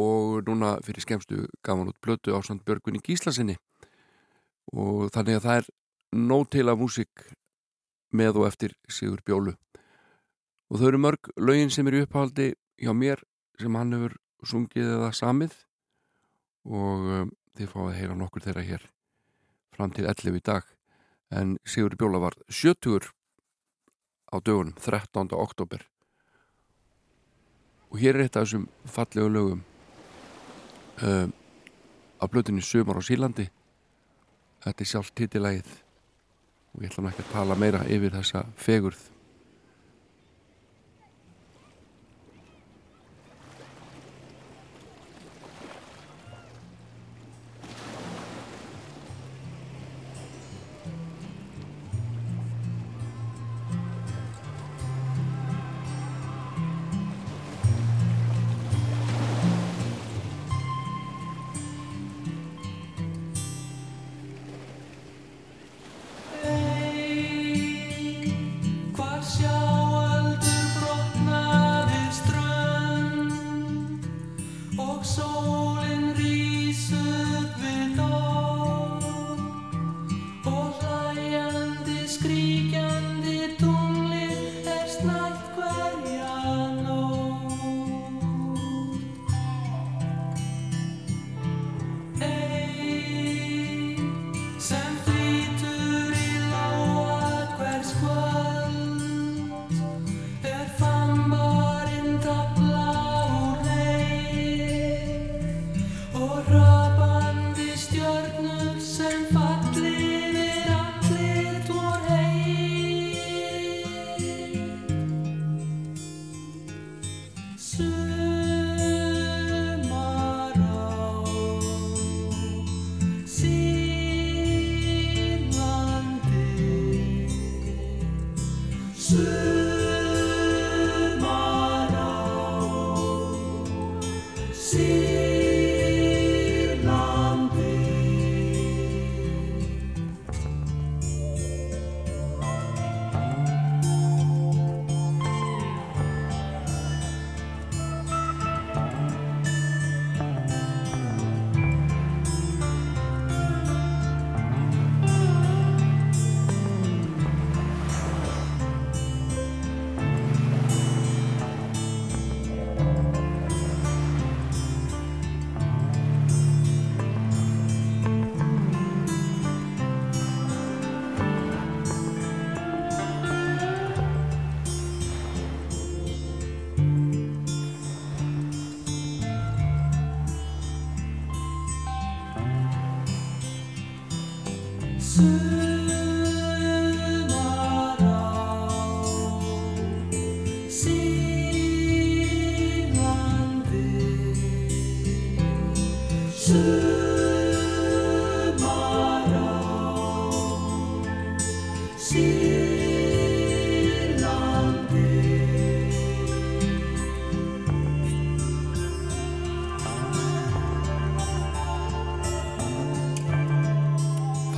og 0.00 0.46
núna 0.46 0.78
fyrir 0.84 1.04
skemstu 1.04 1.42
gaf 1.64 1.76
hann 1.76 1.90
út 1.90 2.00
blötu 2.00 2.32
á 2.32 2.40
samt 2.40 2.64
Björgunni 2.64 3.02
Gíslasinni 3.04 3.58
og 4.72 5.10
þannig 5.12 5.36
að 5.36 5.46
það 5.46 5.58
er 5.60 5.68
nóg 6.12 6.48
til 6.52 6.68
af 6.68 6.78
músík 6.80 7.26
með 8.12 8.40
og 8.40 8.46
eftir 8.48 8.74
Sigur 8.88 9.20
Bjólu. 9.24 9.54
Og 10.70 10.80
þau 10.80 10.88
eru 10.88 11.00
mörg 11.00 11.32
lögin 11.36 11.72
sem 11.72 11.86
eru 11.88 12.04
upphaldi 12.04 12.52
hjá 12.80 12.92
mér 12.96 13.20
sem 13.60 13.76
hann 13.76 13.94
hefur 13.96 14.16
sungið 14.46 14.90
eða 14.96 15.12
samið 15.16 15.54
og 16.66 17.08
um, 17.18 17.32
þið 17.58 17.72
fáið 17.72 17.88
að 17.88 17.98
heyra 18.00 18.18
nokkur 18.18 18.44
þeirra 18.46 18.66
hér 18.66 18.86
fram 19.72 19.92
til 19.94 20.06
11 20.08 20.38
í 20.38 20.44
dag. 20.44 20.66
En 21.32 21.56
Sigur 21.64 21.96
Bjóla 21.96 22.20
var 22.20 22.36
70 22.48 23.08
á 24.32 24.36
dögunum 24.40 24.74
13. 24.80 25.32
oktober 25.36 25.84
og 27.92 28.00
hér 28.00 28.16
er 28.16 28.26
eitt 28.26 28.36
af 28.36 28.46
þessum 28.46 28.68
fallegu 28.88 29.28
lögum 29.28 29.60
um, 31.04 31.32
af 32.22 32.30
blötunni 32.32 32.64
Sumar 32.64 32.96
á 32.96 33.02
Sílandi 33.04 33.48
þetta 34.64 34.84
er 34.84 34.88
sjálf 34.88 35.12
titilægið 35.12 35.72
og 36.72 36.84
ég 36.84 36.92
ætla 36.92 37.12
ekki 37.12 37.26
að 37.26 37.34
tala 37.34 37.58
meira 37.60 37.84
yfir 37.84 38.16
þessa 38.16 38.46
fegurð 38.56 39.11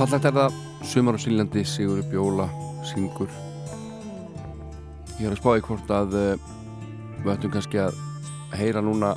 Fallegt 0.05 0.25
er 0.29 0.35
það. 0.37 0.57
Sumar 0.85 1.15
á 1.17 1.19
Sílandi, 1.23 1.61
Sigur 1.65 2.03
Bjóla 2.05 2.43
syngur. 2.85 3.31
Ég 5.17 5.23
er 5.25 5.31
að 5.33 5.39
spáði 5.39 5.63
hvort 5.65 5.93
að 5.95 6.13
uh, 6.19 6.43
við 7.23 7.31
ættum 7.33 7.53
kannski 7.55 7.79
að 7.81 7.97
heyra 8.53 8.83
núna 8.85 9.15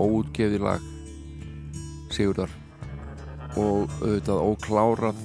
óútgefið 0.00 0.64
lag 0.64 0.88
Sigurðar 2.16 2.56
og 3.60 3.92
auðvitað 4.00 4.42
óklárað 4.48 5.20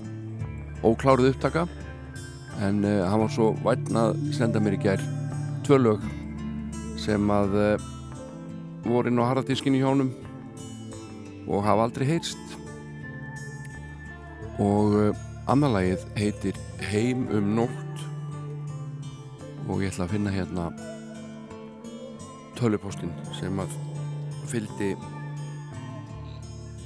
óklárað 0.84 1.32
upptaka. 1.32 1.64
En 2.60 2.84
uh, 2.84 3.08
hann 3.08 3.24
var 3.24 3.32
svo 3.32 3.54
vætn 3.64 4.04
að 4.04 4.20
senda 4.36 4.60
mér 4.60 4.76
í 4.76 4.84
gær 4.84 5.08
tvö 5.64 5.80
lög 5.80 6.08
sem 7.00 7.32
að 7.32 7.56
uh, 7.56 7.92
voru 8.84 9.08
inn 9.08 9.24
á 9.24 9.32
harðardískinu 9.32 9.80
hjá 9.80 9.94
honum 9.94 10.12
og 11.48 11.64
hafa 11.64 11.88
aldrei 11.88 12.10
heyrst 12.18 12.43
og 14.62 14.94
uh, 15.00 15.22
annarlagið 15.50 16.04
heitir 16.18 16.58
Heim 16.92 17.26
um 17.34 17.54
nótt. 17.58 18.04
Og 19.68 19.82
ég 19.82 19.94
ætla 19.94 20.06
að 20.06 20.14
finna 20.18 20.34
hérna 20.34 20.68
tölupóstinn 22.60 23.14
sem 23.40 23.60
að 23.64 23.74
fylgdi 24.52 24.94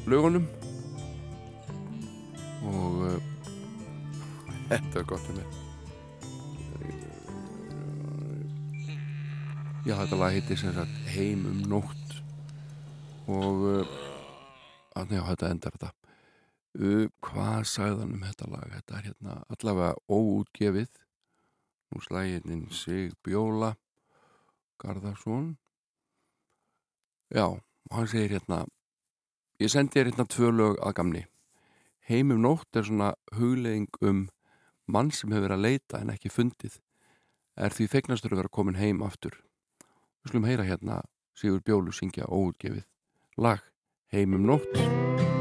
lögunum. 0.08 0.48
Og 2.68 3.04
uh, 3.08 3.18
þetta 4.70 5.02
er 5.02 5.10
gott 5.10 5.32
um 5.32 5.42
mig 5.42 5.64
Já, 9.88 9.94
þetta 10.02 10.18
lag 10.20 10.34
heitir 10.36 10.60
sem 10.60 10.74
sagt 10.76 11.14
Heim 11.14 11.46
um 11.48 11.62
nótt. 11.72 12.18
Og 13.28 13.64
uh, 13.72 13.96
að, 15.00 15.16
já, 15.16 15.22
þetta 15.30 15.54
endar 15.54 15.78
þetta 15.78 15.97
uh, 16.80 17.06
hvað 17.24 17.66
sagði 17.70 18.04
hann 18.04 18.16
um 18.16 18.24
þetta 18.26 18.50
lag? 18.52 18.72
Þetta 18.76 18.98
er 18.98 19.08
hérna 19.10 19.36
allavega 19.54 19.96
óútgefið. 20.08 20.90
Nú 21.92 22.04
slæginin 22.04 22.66
Sig 22.72 23.14
Bjóla 23.24 23.76
Garðarsson. 24.82 25.56
Já, 27.34 27.60
hann 27.92 28.08
segir 28.08 28.38
hérna 28.38 28.66
ég 29.60 29.72
sendi 29.72 29.98
þér 29.98 30.12
hérna 30.12 30.28
tvö 30.32 30.52
lög 30.54 30.82
að 30.84 30.98
gamni. 31.00 31.24
Heim 32.08 32.32
um 32.36 32.44
nótt 32.44 32.76
er 32.76 32.88
svona 32.88 33.14
huglegging 33.36 34.02
um 34.02 34.28
mann 34.88 35.12
sem 35.12 35.32
hefur 35.32 35.50
verið 35.50 35.58
að 35.58 35.66
leita 35.66 36.02
en 36.02 36.14
ekki 36.14 36.32
fundið. 36.32 36.80
Er 37.58 37.74
því 37.74 37.90
fegnastur 37.92 38.36
að 38.36 38.44
vera 38.44 38.54
komin 38.54 38.80
heim 38.80 39.02
aftur. 39.04 39.40
Við 40.22 40.32
skulum 40.32 40.48
heyra 40.48 40.68
hérna 40.68 41.02
Sigur 41.38 41.62
Bjólu 41.62 41.94
syngja 41.94 42.26
óútgefið 42.26 42.88
lag 43.38 43.62
Heim 44.10 44.34
um 44.34 44.48
nótt 44.50 45.37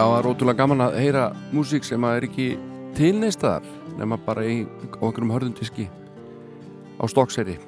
Já, 0.00 0.06
það 0.06 0.14
er 0.16 0.26
ótrúlega 0.30 0.56
gaman 0.56 0.80
að 0.80 0.94
heyra 0.96 1.22
músík 1.52 1.84
sem 1.84 2.04
að 2.08 2.14
er 2.16 2.24
ekki 2.24 2.44
tilneistaðar 2.96 3.66
nema 3.98 4.16
bara 4.24 4.46
í 4.48 4.62
einhverjum 4.64 5.32
hörðundiski 5.34 5.84
á 6.96 7.04
stokkseri 7.12 7.58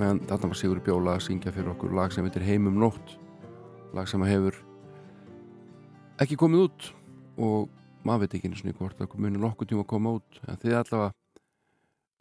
en 0.00 0.22
þarna 0.24 0.48
var 0.54 0.56
Sigur 0.56 0.80
Bjóla 0.86 1.18
að 1.18 1.26
syngja 1.26 1.52
fyrir 1.52 1.74
okkur 1.74 1.92
lag 1.98 2.14
sem 2.16 2.24
heitir 2.24 2.46
Heimum 2.48 2.80
nótt. 2.80 3.12
Lag 3.92 4.08
sem 4.08 4.24
hefur 4.24 4.56
ekki 6.24 6.40
komið 6.40 6.64
út 6.64 6.88
og 7.44 7.68
maður 8.08 8.24
veit 8.24 8.38
ekki 8.40 8.48
einu 8.48 8.62
sinni 8.62 8.76
hvort 8.80 8.96
það 8.96 9.20
muni 9.20 9.44
nokkuð 9.44 9.74
tíma 9.74 9.84
að 9.84 9.92
koma 9.92 10.16
út. 10.16 10.40
En 10.48 10.56
þið 10.64 10.80
allavega 10.80 11.12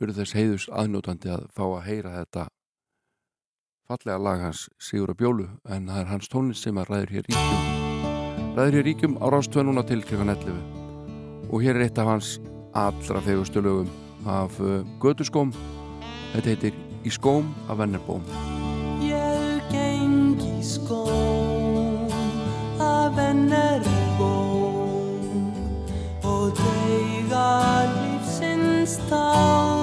verður 0.04 0.20
þess 0.20 0.40
heiðus 0.42 0.70
aðnjótandi 0.84 1.32
að 1.32 1.48
fá 1.56 1.64
að 1.70 1.84
heyra 1.88 2.18
þetta 2.20 2.50
fallega 3.88 4.20
lag 4.20 4.48
hans 4.50 4.68
Sigur 4.84 5.16
Bjólu 5.16 5.54
en 5.64 5.88
það 5.88 6.04
er 6.04 6.12
hans 6.12 6.28
tónlist 6.36 6.68
sem 6.68 6.76
að 6.76 6.92
ræður 6.92 7.16
hér 7.22 7.30
ríkjum 7.32 7.95
ræður 8.56 8.80
hér 8.80 8.86
ríkjum 8.88 9.20
á 9.20 9.26
rástöð 9.28 9.68
núna 9.68 9.84
til 9.84 10.02
kl. 10.04 10.16
11 10.24 10.56
og 11.52 11.62
hér 11.62 11.76
er 11.76 11.86
eitt 11.86 12.00
af 12.00 12.08
hans 12.08 12.40
allra 12.74 13.22
fegustu 13.22 13.62
lögum 13.62 13.90
af 14.26 14.60
uh, 14.60 14.82
Götuskóm. 15.00 15.54
Þetta 16.34 16.50
heitir 16.50 16.74
Í 17.06 17.12
skóm 17.14 17.52
af 17.70 17.78
Vennerbóm. 17.78 18.24
Ég 19.06 19.62
geng 19.70 20.42
í 20.42 20.64
skóm 20.66 22.10
af 22.82 23.14
vennerbóm 23.14 24.50
og 26.26 26.50
deiga 26.58 27.86
lífsins 27.94 28.98
tár 29.06 29.75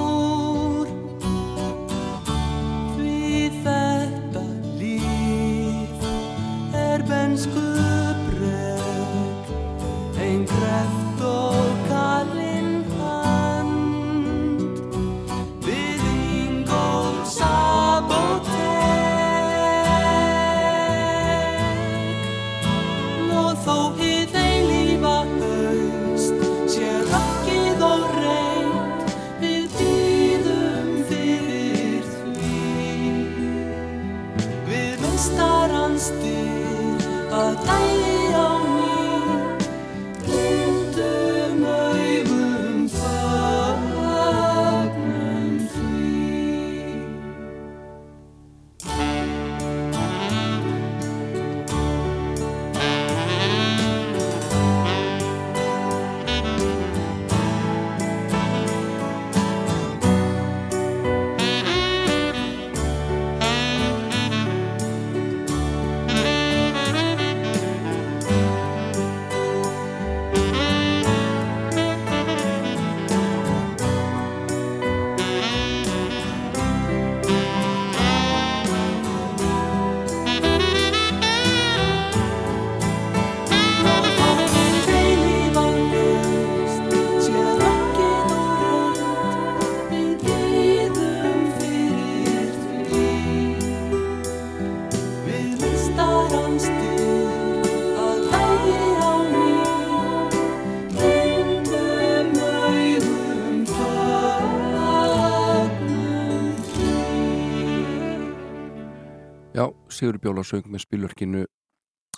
Sigur 110.03 110.16
Bjóla 110.19 110.43
söng 110.43 110.65
með 110.66 110.83
spilverkinu 110.83 111.41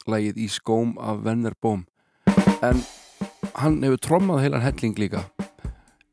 lagið 0.09 0.39
Í 0.40 0.47
skóm 0.48 0.94
af 0.97 1.19
Vennerbóm 1.20 1.82
en 2.65 2.81
hann 3.61 3.77
hefur 3.85 4.01
trommað 4.06 4.40
heilan 4.40 4.65
helling 4.65 4.97
líka 5.02 5.20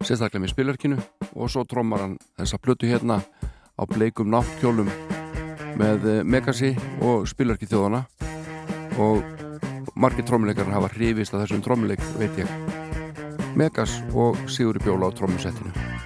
sérstaklega 0.03 0.41
með 0.43 0.51
spilverkinu 0.51 0.97
og 1.31 1.53
svo 1.53 1.63
trommar 1.63 2.03
hann 2.03 2.17
þessa 2.41 2.59
plötu 2.59 2.91
hérna 2.91 3.21
á 3.23 3.83
bleikum 3.87 4.27
náttkjólum 4.35 4.91
með 5.79 6.11
eh, 6.11 6.21
Megasi 6.27 6.73
og 7.07 7.23
spilverki 7.31 7.71
þjóðana 7.71 8.03
og 8.99 9.23
margir 9.95 10.27
trommuleikar 10.27 10.75
hafa 10.75 10.91
hrifist 10.97 11.31
að 11.31 11.45
þessum 11.45 11.63
trommuleik 11.63 12.03
veit 12.19 12.43
ég. 12.43 12.51
Megas 13.55 14.01
og 14.11 14.35
Sigur 14.51 14.83
Bjóla 14.83 15.07
á 15.07 15.15
trommusettinu 15.15 16.00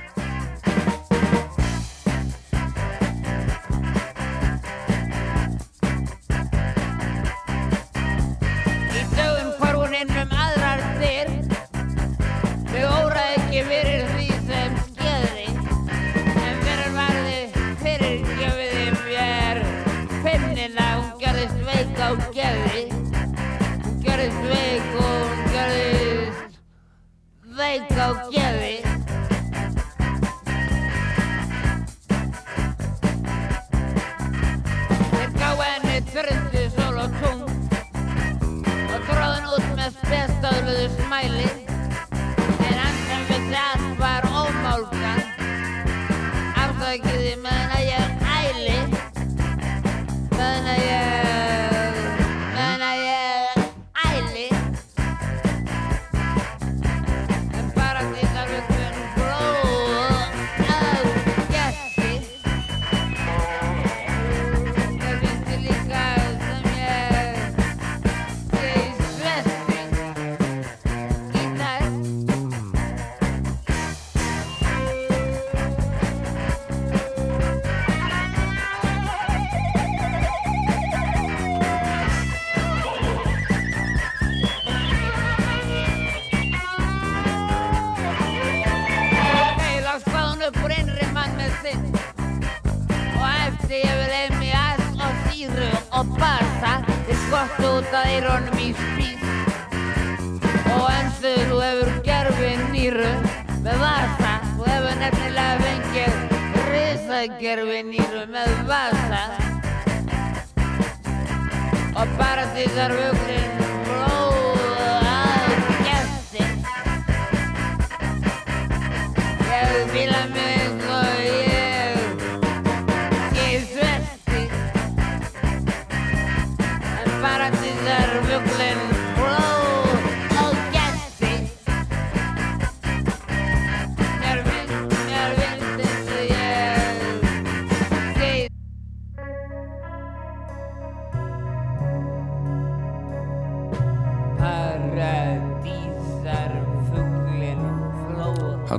like 47.04 47.14
it, 47.16 47.42
man. 47.42 47.65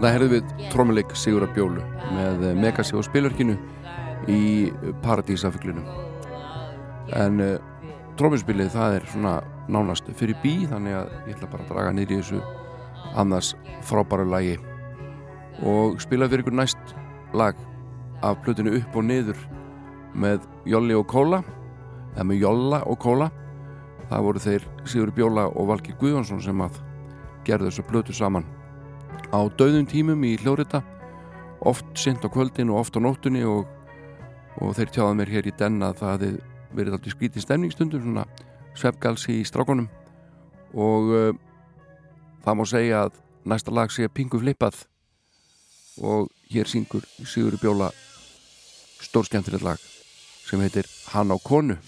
Þannig 0.06 0.20
herðum 0.20 0.34
við 0.36 0.68
trómuleik 0.70 1.12
Sigurða 1.18 1.46
Bjólu 1.50 1.84
með 2.14 2.42
eh, 2.46 2.52
Megasi 2.54 2.94
og 2.94 3.02
spilverkinu 3.02 3.56
í 4.30 4.68
Paradísafuglinum. 5.02 5.88
En 7.18 7.42
uh, 7.42 7.56
trómuspilið 8.14 8.70
það 8.70 9.00
er 9.00 9.08
svona 9.10 9.32
nánast 9.66 10.06
fyrir 10.14 10.38
bí 10.44 10.52
þannig 10.70 10.94
að 10.94 11.10
ég 11.26 11.34
ætla 11.34 11.50
bara 11.50 11.66
að 11.66 11.72
draga 11.72 12.04
í 12.04 12.06
þessu 12.12 12.38
annars 13.18 13.50
frábæru 13.88 14.28
lagi. 14.30 14.54
Og 15.66 15.98
spila 15.98 16.30
fyrir 16.30 16.46
ykkur 16.46 16.54
næst 16.54 16.94
lag 17.34 17.58
af 18.22 18.38
plötinu 18.46 18.78
upp 18.78 18.94
og 18.94 19.08
niður 19.08 19.40
með 20.14 20.46
Jolli 20.70 20.94
og 20.94 21.10
Kóla 21.10 21.42
eða 22.12 22.28
með 22.30 22.44
Jolla 22.44 22.84
og 22.86 23.02
Kóla 23.02 23.32
það 24.06 24.28
voru 24.28 24.46
þeir 24.46 24.70
Sigur 24.86 25.10
Bjóla 25.18 25.50
og 25.50 25.72
Valgir 25.74 25.98
Guðjónsson 25.98 26.46
sem 26.46 26.62
að 26.62 26.78
gerðu 27.42 27.72
þessu 27.72 27.90
plötu 27.90 28.14
saman 28.14 28.46
á 29.32 29.40
dauðum 29.58 29.86
tímum 29.88 30.24
í 30.26 30.36
hljóðrita 30.40 30.82
oft 31.66 31.86
sent 31.98 32.24
á 32.24 32.28
kvöldin 32.30 32.70
og 32.72 32.82
oft 32.82 32.96
á 32.96 33.00
nóttunni 33.00 33.44
og, 33.46 33.66
og 34.60 34.74
þeir 34.76 34.92
tjáða 34.94 35.16
mér 35.18 35.32
hér 35.34 35.48
í 35.50 35.54
den 35.58 35.80
að 35.84 36.00
það 36.02 36.12
hefði 36.14 36.30
verið 36.76 36.96
alltaf 36.96 37.14
skrítið 37.14 37.46
stemningstundum 37.46 38.04
svona 38.04 38.26
svefgalsi 38.76 39.40
í 39.40 39.46
strákonum 39.48 39.88
og 40.76 41.12
uh, 41.14 41.30
það 42.44 42.58
má 42.58 42.64
segja 42.68 43.06
að 43.06 43.18
næsta 43.48 43.74
lag 43.74 43.92
sé 43.94 44.08
pingu 44.12 44.40
flippað 44.42 44.84
og 46.04 46.28
hér 46.52 46.68
syngur 46.68 47.06
Sigur 47.24 47.56
Bjóla 47.60 47.90
stórskemmtilegt 49.00 49.64
lag 49.64 49.80
sem 50.46 50.60
heitir 50.62 50.86
Hann 51.10 51.32
á 51.32 51.36
konu. 51.42 51.78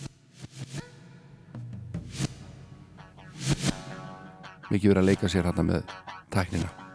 Mikið 4.68 4.90
verið 4.90 5.00
að 5.02 5.08
leika 5.08 5.30
sér 5.32 5.48
hann 5.48 5.66
með 5.68 5.96
tæknina 6.32 6.87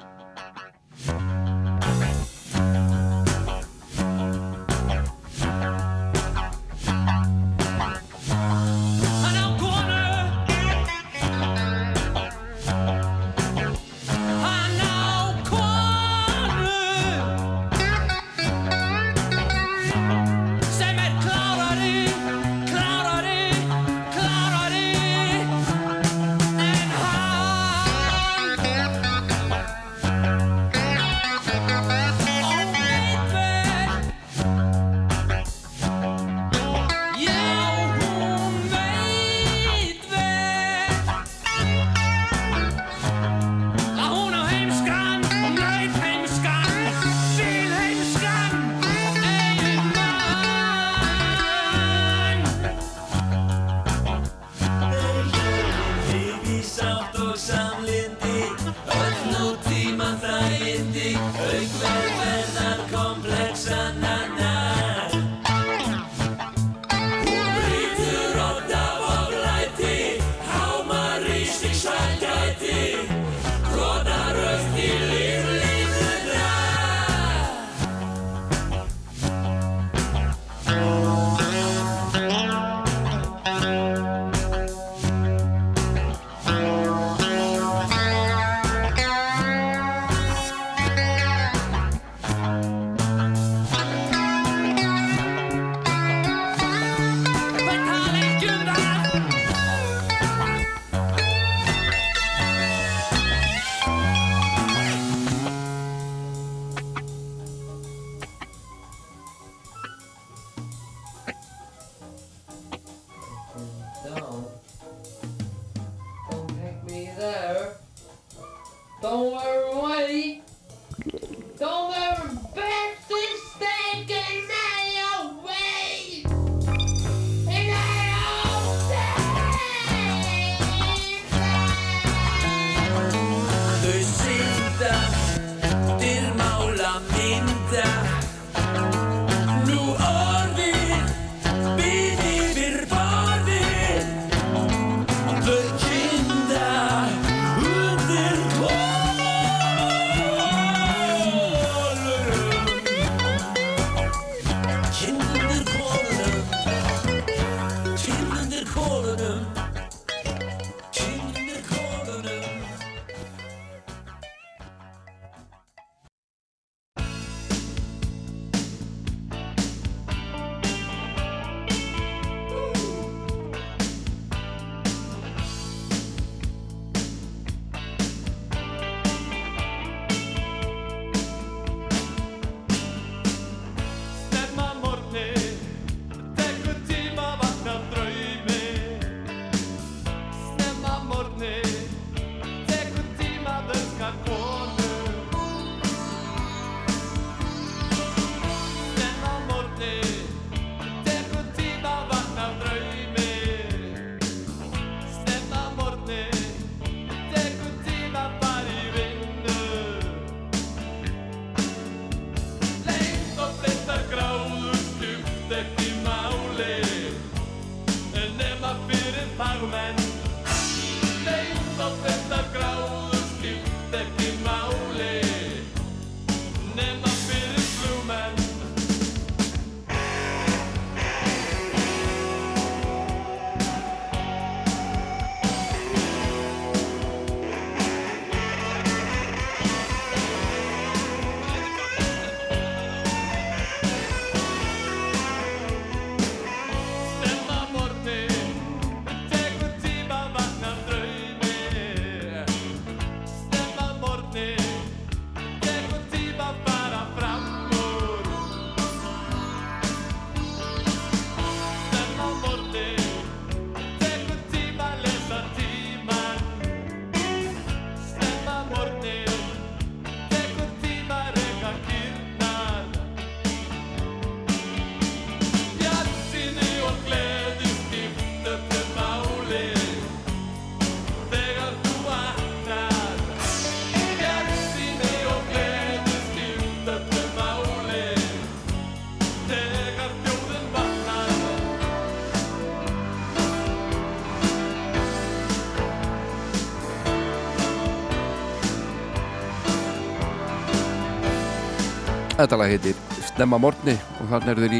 Þetta 302.44 302.58
lag 302.60 302.74
heitir 302.74 302.98
Stemma 303.24 303.56
morgni 303.56 303.94
og 304.20 304.26
þannig 304.28 304.50
er 304.52 304.60
þeir 304.60 304.74
í 304.76 304.80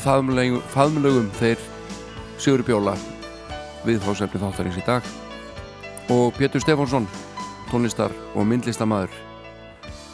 faðmlögum, 0.00 0.62
faðmlögum 0.72 1.26
þeir 1.36 1.64
Sigur 2.40 2.62
Bjóla 2.64 2.94
við 3.84 3.98
fórsefni 4.00 4.38
þáttarins 4.40 4.78
í 4.80 4.84
dag 4.86 5.04
og 6.14 6.30
Pétur 6.38 6.64
Stefánsson 6.64 7.04
tónlistar 7.68 8.14
og 8.32 8.48
myndlistamæður 8.48 9.12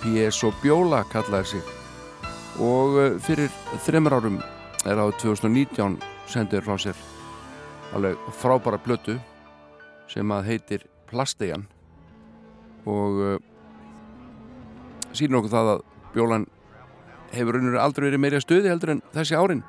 P.S. 0.00 0.40
og 0.48 0.58
Bjóla 0.64 1.04
kallaði 1.12 1.52
sig 1.52 1.70
og 2.58 2.98
eh, 3.04 3.14
fyrir 3.22 3.54
þreymur 3.84 4.16
árum 4.18 4.40
er 4.90 4.98
á 4.98 5.06
2019 5.14 5.94
sendur 6.26 6.66
frá 6.66 6.74
sér 6.88 6.98
alveg 7.94 8.18
frábæra 8.40 8.82
blötu 8.82 9.14
sem 10.10 10.34
að 10.34 10.50
heitir 10.50 10.88
Plastejan 11.06 11.68
og 12.82 13.22
uh, 13.22 13.38
sýnir 15.14 15.38
okkur 15.38 15.54
það 15.54 15.72
að 15.76 15.86
Bjólan 16.14 16.46
hefur 17.34 17.56
raunur 17.56 17.78
aldrei 17.78 18.08
verið 18.08 18.24
meira 18.24 18.40
stöði 18.42 18.72
heldur 18.72 18.96
en 18.96 19.04
þessi 19.14 19.38
árin 19.38 19.62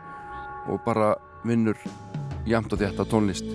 og 0.72 0.82
bara 0.86 1.14
vinnur 1.46 1.78
jamt 2.50 2.74
og 2.74 2.82
þetta 2.82 3.06
tónlist. 3.10 3.46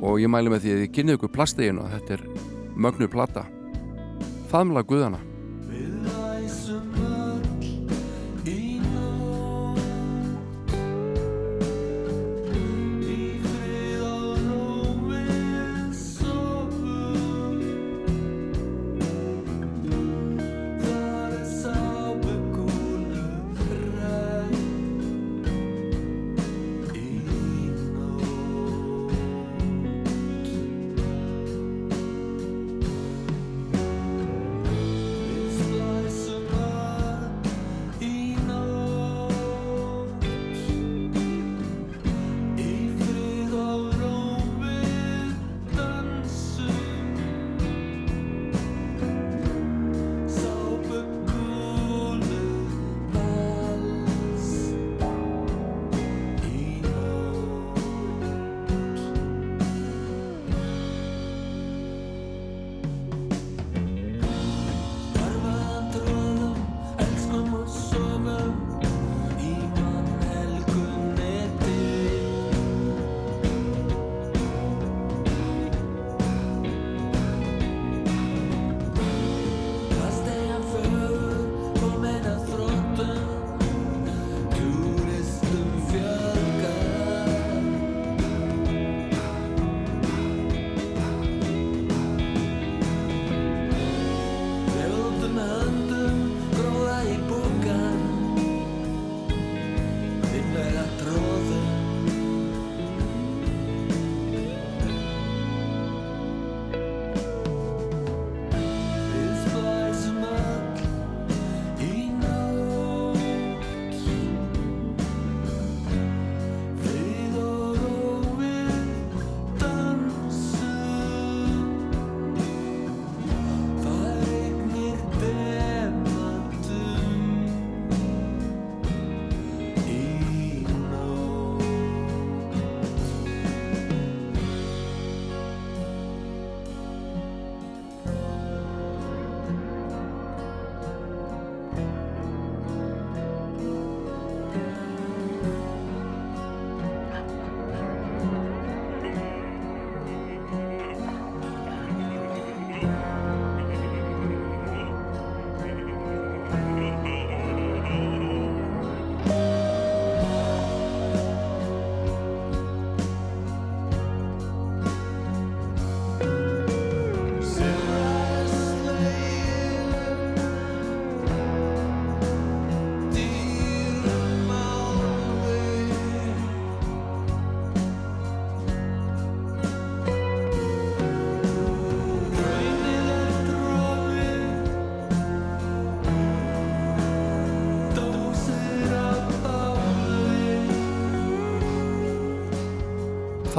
Og 0.00 0.20
ég 0.20 0.32
mæli 0.32 0.52
með 0.52 0.64
því 0.64 0.74
að 0.74 0.84
ég 0.84 0.94
kynni 0.96 1.16
ykkur 1.16 1.32
Plastejan 1.32 1.80
og 1.80 1.90
þetta 1.92 2.16
er 2.18 2.28
mögnu 2.76 3.08
plata. 3.12 3.44
Faðmla 4.52 4.84
Guðana 4.84 5.20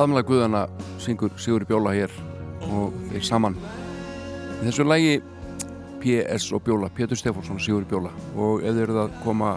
Faðmla 0.02 0.24
Guðana 0.26 0.60
syngur 0.98 1.30
Sigur 1.38 1.62
Bjóla 1.70 1.92
hér 1.94 2.14
og 2.74 2.96
þeir 3.12 3.22
saman 3.28 3.54
í 3.54 4.64
þessu 4.64 4.82
lægi 4.88 5.20
P.S. 6.02 6.48
og 6.58 6.64
Bjóla, 6.66 6.90
Pétur 6.90 7.20
Stefánsson 7.20 7.60
og 7.60 7.62
Sigur 7.62 7.86
Bjóla 7.86 8.10
og 8.34 8.66
ef 8.66 8.74
þið 8.74 8.82
eruð 8.88 8.98
að 9.04 9.20
koma 9.22 9.52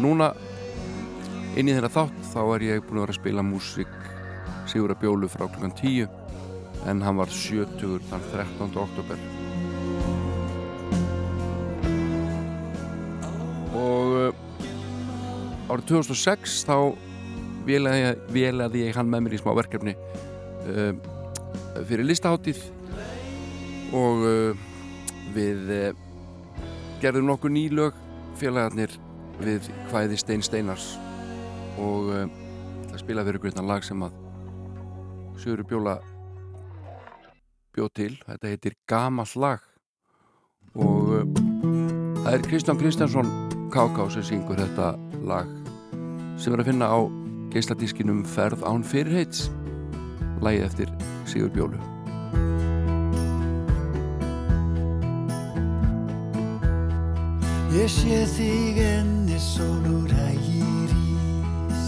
núna 0.00 0.30
inn 1.60 1.68
í 1.68 1.76
þeirra 1.76 1.92
þátt 1.98 2.24
þá 2.30 2.40
er 2.54 2.66
ég 2.70 2.88
búin 2.88 3.02
að 3.02 3.04
vera 3.04 3.12
að 3.12 3.20
spila 3.20 3.44
músík 3.44 3.92
Sigur 4.72 4.96
Bjólu 5.04 5.28
frá 5.28 5.44
klukkan 5.44 5.76
10 5.76 6.08
en 6.88 7.04
hann 7.04 7.20
var 7.20 7.36
70 7.44 8.08
þann 8.08 8.28
13. 8.32 8.80
oktober 8.88 9.18
og 13.84 14.16
uh, 14.32 15.68
árið 15.68 15.90
2006 15.92 16.62
þá 16.72 16.78
vélaði 17.66 18.84
ég 18.84 18.96
hann 18.96 19.10
með 19.10 19.26
mér 19.26 19.36
í 19.36 19.40
smá 19.40 19.52
verkefni 19.56 19.94
uh, 19.96 20.92
fyrir 21.88 22.06
listaháttíð 22.08 22.60
og 23.94 24.24
uh, 24.26 24.64
við 25.34 25.70
uh, 25.72 25.90
gerðum 27.02 27.28
nokkuð 27.30 27.54
nýlög 27.56 28.00
félagarnir 28.38 28.94
við 29.40 29.68
hvæði 29.90 30.18
Stein 30.20 30.44
Steinars 30.44 30.94
og 31.80 32.10
uh, 32.12 32.24
ég 32.24 32.88
ætla 32.88 32.98
að 32.98 33.04
spila 33.04 33.26
fyrir 33.26 33.46
þetta 33.48 33.66
lag 33.66 33.86
sem 33.86 34.04
að 34.06 34.20
Sjöru 35.42 35.64
Bjóla 35.66 35.98
bjóð 37.74 37.90
til, 37.98 38.12
þetta 38.22 38.52
heitir 38.52 38.76
Gamall 38.86 39.32
lag 39.42 39.64
og 40.78 41.34
það 42.22 42.30
er 42.36 42.46
Kristján 42.46 42.78
Kristjánsson 42.78 43.32
K.K. 43.74 44.06
sem 44.14 44.26
syngur 44.30 44.60
þetta 44.62 44.94
lag 45.26 45.50
sem 46.38 46.54
er 46.54 46.62
að 46.62 46.70
finna 46.70 46.86
á 46.86 47.23
geisladískinum 47.54 48.24
Ferð 48.26 48.64
án 48.66 48.82
fyrirheits. 48.82 49.46
Lagið 50.42 50.64
eftir 50.66 50.90
Sigur 51.30 51.52
Bjólu. 51.54 51.78
Ég 57.74 57.90
sé 57.90 58.20
þig 58.34 58.78
enni 58.82 59.38
sólur 59.42 60.10
hægir 60.10 60.94
ís. 60.94 61.86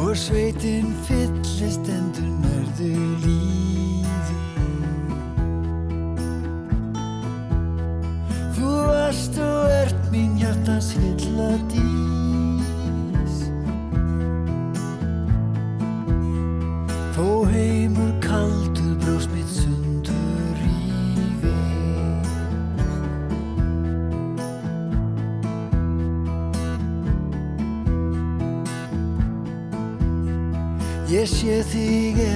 Og 0.00 0.14
sveitin 0.16 0.92
fyllist 1.08 1.88
endur 1.92 2.32
nærðu 2.44 2.94
lífi 3.24 3.77
mín 10.12 10.36
hjartans 10.40 10.92
hylla 10.96 11.50
dís. 11.70 13.34
Þó 17.16 17.26
heimur 17.50 18.12
kaldur 18.22 18.94
brjóst 19.02 19.30
mitt 19.34 19.50
sundur 19.50 20.54
rífi 20.60 21.56
Ég 31.10 31.26
sé 31.26 31.62
þig 31.72 32.22
enni 32.22 32.27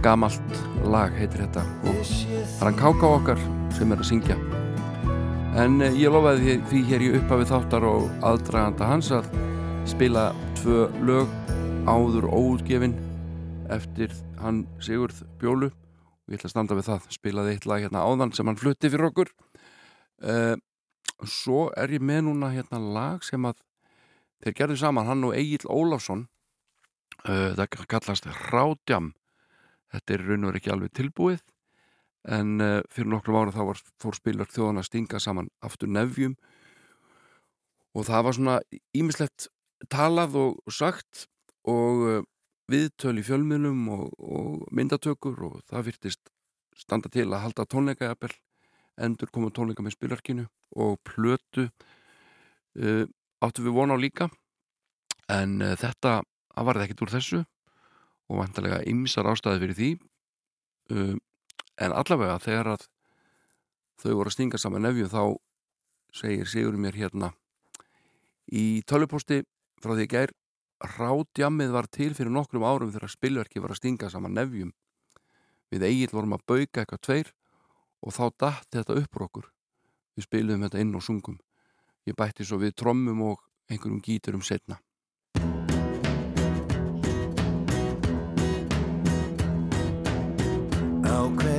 Gamalt 0.00 0.54
lag 0.88 1.12
heitir 1.12 1.42
þetta 1.42 1.64
og 1.84 1.98
það 2.08 2.62
er 2.62 2.70
hann 2.70 2.78
káká 2.78 3.08
okkar 3.08 3.42
sem 3.76 3.92
er 3.92 4.00
að 4.00 4.08
syngja. 4.08 4.36
En 5.60 5.82
eh, 5.84 5.92
ég 5.92 6.12
lofaði 6.12 6.54
því, 6.70 6.80
hér 6.88 7.04
í 7.04 7.10
upphafið 7.18 7.50
þáttar 7.50 7.84
og 7.84 8.06
aðdraganda 8.24 8.88
hans 8.88 9.10
að 9.12 9.28
spila 9.84 10.32
tvö 10.62 10.86
lög 11.04 11.28
áður 11.84 12.30
óutgefin 12.32 12.96
eftir 13.68 14.14
hann 14.40 14.64
Sigurð 14.80 15.20
Bjólu 15.36 15.68
og 15.68 16.32
ég 16.32 16.40
ætla 16.40 16.48
að 16.48 16.54
standa 16.54 16.80
við 16.80 16.88
það. 16.94 17.12
Spilaði 17.12 17.56
eitt 17.58 17.68
lag 17.68 17.84
hérna 17.84 18.06
áðan 18.08 18.32
sem 18.32 18.48
hann 18.48 18.56
flutti 18.56 18.88
fyrir 18.88 19.10
okkur. 19.10 19.34
Uh, 20.24 20.56
svo 21.28 21.68
er 21.76 21.92
ég 21.92 22.00
með 22.00 22.30
núna 22.30 22.54
hérna 22.56 22.80
lag 22.80 23.20
sem 23.20 23.44
að 23.44 23.65
þeir 24.44 24.56
gerðu 24.60 24.80
saman, 24.80 25.06
hann 25.08 25.24
og 25.24 25.36
Egil 25.36 25.66
Ólafsson 25.68 26.26
uh, 27.24 27.52
það 27.56 27.86
kallast 27.88 28.28
Rádjam 28.50 29.12
þetta 29.92 30.14
er 30.14 30.26
raun 30.26 30.44
og 30.44 30.50
veru 30.50 30.60
ekki 30.60 30.74
alveg 30.74 30.94
tilbúið 30.96 31.44
en 32.26 32.60
uh, 32.60 32.80
fyrir 32.90 33.10
nokkrum 33.12 33.38
ára 33.38 33.54
þá 33.54 33.62
var 33.70 33.82
fór 34.02 34.16
spilar 34.18 34.50
þjóðan 34.50 34.82
að 34.82 34.88
stinga 34.88 35.20
saman 35.22 35.50
aftur 35.64 35.90
nefjum. 35.92 36.34
Og 37.96 38.06
það 38.08 38.24
var 38.26 38.36
svona 38.36 38.56
ímislegt 38.96 39.48
talað 39.92 40.38
og 40.40 40.74
sagt 40.74 41.26
og 41.70 42.02
uh, 42.06 42.24
viðtöl 42.70 43.20
í 43.20 43.26
fjölmiðlum 43.26 43.86
og, 43.94 44.08
og 44.18 44.66
myndatökur 44.74 45.38
og 45.46 45.60
það 45.70 45.92
virtist 45.92 46.32
standa 46.76 47.08
til 47.12 47.28
að 47.30 47.44
halda 47.46 47.68
tónleika 47.70 48.10
endur 48.96 49.30
koma 49.30 49.52
tónleika 49.54 49.84
með 49.84 49.96
spilarkinu 49.96 50.48
og 50.82 50.98
plötu. 51.06 51.68
Uh, 52.76 53.06
áttu 53.44 53.64
við 53.66 53.76
vona 53.76 53.96
á 53.96 53.98
líka. 54.00 54.28
En 55.32 55.60
uh, 55.62 55.74
þetta 55.78 56.20
varði 56.56 56.86
ekkert 56.86 57.04
úr 57.06 57.14
þessu 57.16 57.40
og 58.26 58.40
vantarlega 58.40 58.84
ymsar 58.90 59.28
ástæði 59.30 59.62
fyrir 59.62 59.78
því. 59.78 59.90
Um, 60.92 61.18
en 61.82 61.92
allavega 61.92 62.38
þegar 62.42 62.72
að 62.76 62.86
þau 64.00 64.12
voru 64.12 64.30
að 64.30 64.36
stinga 64.36 64.60
saman 64.60 64.86
nefju 64.86 65.10
þá 65.12 65.22
segir 66.16 66.48
Sigur 66.48 66.78
mér 66.80 66.96
hérna 66.96 67.32
í 68.46 68.82
töluposti 68.86 69.42
frá 69.82 69.96
því 69.96 70.06
gær 70.12 70.32
Rádjammið 70.76 71.72
var 71.72 71.88
til 71.88 72.10
fyrir 72.14 72.32
nokkrum 72.32 72.64
árum 72.68 72.92
þegar 72.92 73.08
spilverki 73.08 73.62
var 73.64 73.72
að 73.72 73.78
stinga 73.80 74.10
saman 74.12 74.34
nefjum. 74.36 74.74
Við 75.72 75.86
Egil 75.88 76.10
vorum 76.12 76.36
að 76.36 76.44
bauka 76.44 76.82
eitthvað 76.82 77.00
tveir 77.06 77.30
og 78.04 78.12
þá 78.12 78.24
datt 78.44 78.68
þetta 78.76 78.96
upp 79.00 79.16
úr 79.16 79.24
okkur. 79.24 79.46
Við 80.16 80.26
spilum 80.28 80.66
þetta 80.66 80.82
inn 80.84 80.92
og 80.98 81.04
sungum 81.04 81.38
ég 82.06 82.16
bætti 82.18 82.46
svo 82.46 82.60
við 82.62 82.76
trommum 82.78 83.22
og 83.30 83.40
einhverjum 83.70 84.02
gíturum 84.02 84.44
setna 84.46 84.80
Á 91.06 91.55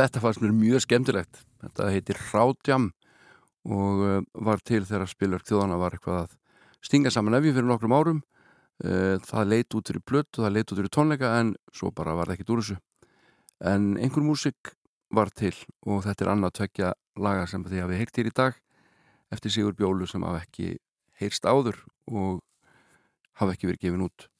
Þetta 0.00 0.20
fannst 0.22 0.40
mér 0.40 0.52
mjög 0.56 0.80
skemmtilegt. 0.86 1.42
Þetta 1.60 1.86
heitir 1.92 2.18
Ráðjam 2.30 2.86
og 3.68 3.98
uh, 4.00 4.20
var 4.46 4.62
til 4.64 4.80
þegar 4.88 5.10
spilverk 5.10 5.44
þjóðana 5.44 5.76
var 5.76 5.92
eitthvað 5.92 6.22
að 6.22 6.36
stinga 6.86 7.10
saman 7.12 7.36
efjum 7.36 7.58
fyrir 7.58 7.68
nokkrum 7.68 7.92
árum. 7.92 8.20
Uh, 8.80 9.18
það 9.28 9.50
leit 9.50 9.74
út 9.76 9.90
fyrir 9.90 10.04
blött 10.08 10.38
og 10.38 10.46
það 10.46 10.54
leit 10.54 10.72
út 10.72 10.80
fyrir 10.80 10.92
tónleika 10.96 11.32
en 11.36 11.50
svo 11.76 11.90
bara 11.92 12.14
var 12.16 12.30
það 12.30 12.38
ekkit 12.38 12.52
úr 12.54 12.62
þessu. 12.62 12.76
En 13.60 13.90
einhver 14.00 14.24
músik 14.24 14.70
var 15.12 15.28
til 15.36 15.52
og 15.84 16.00
þetta 16.06 16.24
er 16.24 16.30
annað 16.32 16.54
tvekja 16.60 16.92
laga 17.20 17.42
sem 17.50 17.66
þið 17.66 17.82
hafið 17.84 18.00
heyrt 18.00 18.20
hér 18.20 18.30
í 18.30 18.32
dag 18.40 18.62
eftir 19.36 19.52
Sigur 19.52 19.76
Bjólu 19.76 20.08
sem 20.08 20.24
hafa 20.24 20.40
ekki 20.46 20.78
heyrst 21.20 21.44
áður 21.44 21.76
og 22.08 22.40
hafa 23.36 23.52
ekki 23.52 23.68
verið 23.68 23.84
gefin 23.84 24.06
út. 24.08 24.30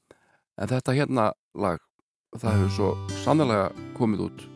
En 0.56 0.72
þetta 0.72 0.96
hérna 0.96 1.28
lag, 1.52 1.84
það 2.32 2.56
hefur 2.56 2.74
svo 2.78 3.20
sannlega 3.26 3.68
komið 4.00 4.24
út. 4.30 4.48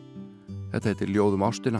Þetta 0.75 0.91
heitir 0.91 1.11
Ljóðum 1.15 1.43
ástina. 1.47 1.79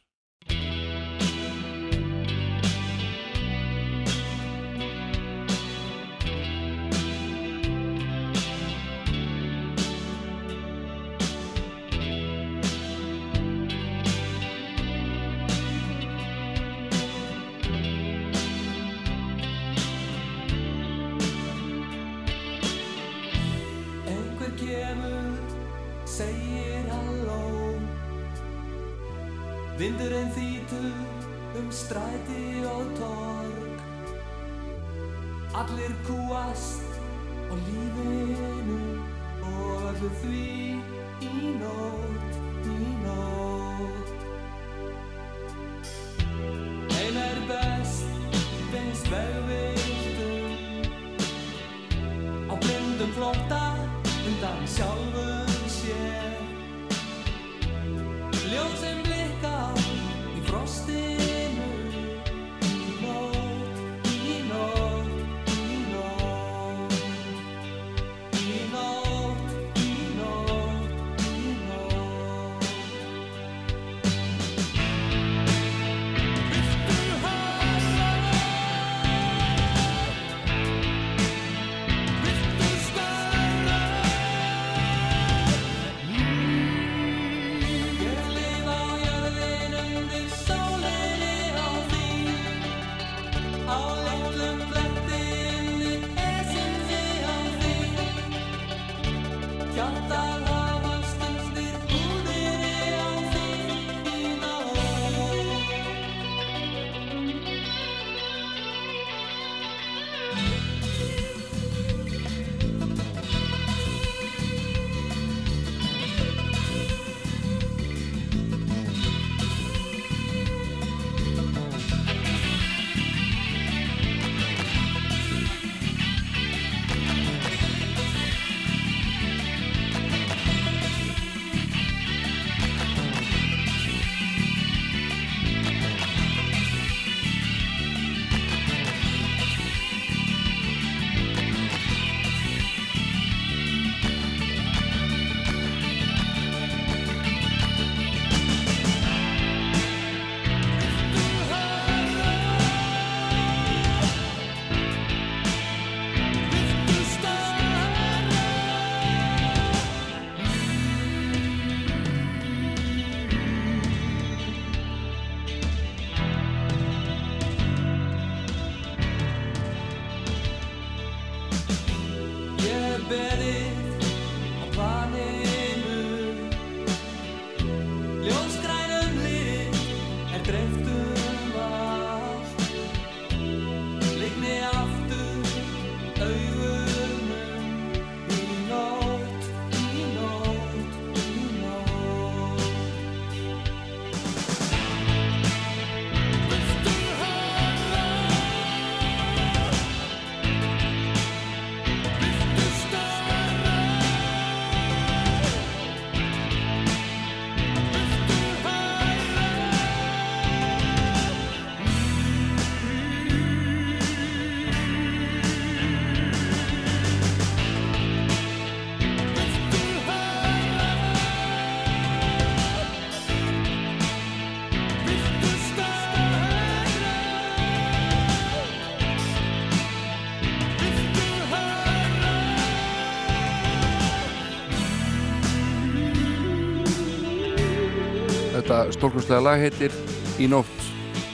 Þetta 238.81 238.95
stórkostlega 238.95 239.43
lag 239.45 239.59
heitir 239.61 239.93
Í 240.41 240.47
nótt. 240.49 240.85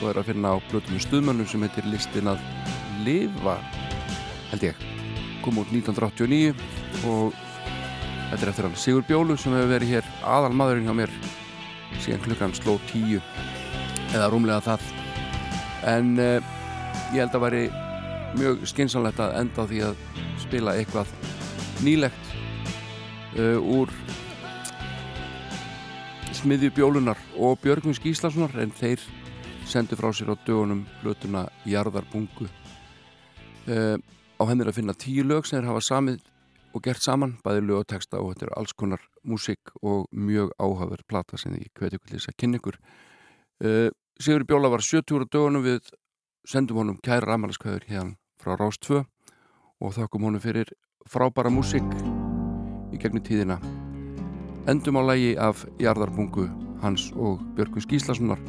Og 0.02 0.10
er 0.10 0.18
að 0.20 0.34
finna 0.34 0.50
á 0.52 0.60
blötum 0.68 0.98
stuðmönnum 1.00 1.48
sem 1.48 1.62
heitir 1.64 1.86
listin 1.88 2.28
að 2.28 2.42
lifa 3.06 3.54
held 4.50 4.66
ég. 4.68 4.82
Kom 5.46 5.62
út 5.62 5.72
1989 5.72 6.52
og 7.08 7.38
þetta 8.34 8.42
er 8.42 8.52
eftir 8.52 8.68
hann 8.68 8.76
Sigur 8.76 9.06
Bjólu 9.08 9.38
sem 9.40 9.56
hefur 9.56 9.72
verið 9.72 9.94
hér 9.94 10.10
aðal 10.28 10.52
maðurinn 10.60 10.90
hjá 10.90 10.98
mér 11.00 11.14
síðan 12.04 12.26
klukkan 12.26 12.58
sló 12.58 12.76
tíu 12.92 13.24
eða 14.12 14.28
rúmlega 14.34 14.60
það. 14.68 14.92
En 15.88 16.14
uh, 16.20 16.52
ég 17.16 17.22
held 17.24 17.40
að 17.40 17.46
væri 17.46 17.64
mjög 18.42 18.68
skynsanlegt 18.74 19.24
að 19.24 19.40
enda 19.46 19.64
á 19.64 19.70
því 19.72 19.84
að 19.88 20.04
spila 20.44 20.76
eitthvað 20.76 21.16
nýlegt 21.88 22.36
uh, 23.40 23.56
úr 23.64 23.96
smiðju 26.48 26.70
bjólunar 26.78 27.20
og 27.44 27.58
Björgvins 27.60 27.98
Gíslasonar 28.00 28.54
en 28.62 28.70
þeir 28.72 29.02
sendu 29.68 29.98
frá 30.00 30.14
sér 30.16 30.30
á 30.32 30.36
dögunum 30.48 30.86
blötuna 31.02 31.42
Jarðarbungu. 31.68 32.46
Uh, 33.68 34.00
á 34.40 34.44
henni 34.48 34.64
er 34.64 34.70
að 34.72 34.78
finna 34.78 34.96
tíu 34.96 35.26
lög 35.28 35.44
sem 35.44 35.58
þeir 35.58 35.68
hafa 35.68 35.82
samið 35.84 36.22
og 36.72 36.86
gert 36.86 37.04
saman, 37.04 37.34
bæði 37.44 37.66
lög 37.66 37.82
og 37.82 37.90
texta 37.92 38.22
og 38.22 38.32
þetta 38.32 38.48
er 38.48 38.54
alls 38.62 38.72
konar 38.80 39.04
músík 39.28 39.74
og 39.82 40.06
mjög 40.16 40.54
áhafur 40.56 41.04
plata 41.04 41.36
sem 41.42 41.58
ég 41.58 41.68
hveti 41.76 42.00
að 42.00 42.38
kynna 42.40 42.62
ykkur. 42.62 42.78
Uh, 43.60 43.90
Sigur 44.16 44.46
Bjóla 44.48 44.72
var 44.72 44.86
70 44.88 45.20
á 45.20 45.28
dögunum 45.28 45.66
við 45.68 45.92
sendum 46.48 46.80
honum 46.80 47.02
kæra 47.04 47.28
ramalaskvæður 47.28 47.90
hérna 47.90 48.16
frá 48.40 48.56
Rás 48.56 48.80
2 48.88 49.04
og 49.84 50.00
þakkum 50.00 50.30
honum 50.30 50.40
fyrir 50.40 50.72
frábæra 51.12 51.52
músík 51.52 51.92
í 52.96 53.02
gegnum 53.02 53.26
tíðina 53.28 53.60
Endum 54.68 54.98
á 55.00 55.02
lægi 55.08 55.38
af 55.40 55.64
Jarðarbungu, 55.80 56.50
Hans 56.82 57.14
og 57.16 57.40
Björgu 57.56 57.80
Skíslassonar 57.80 58.42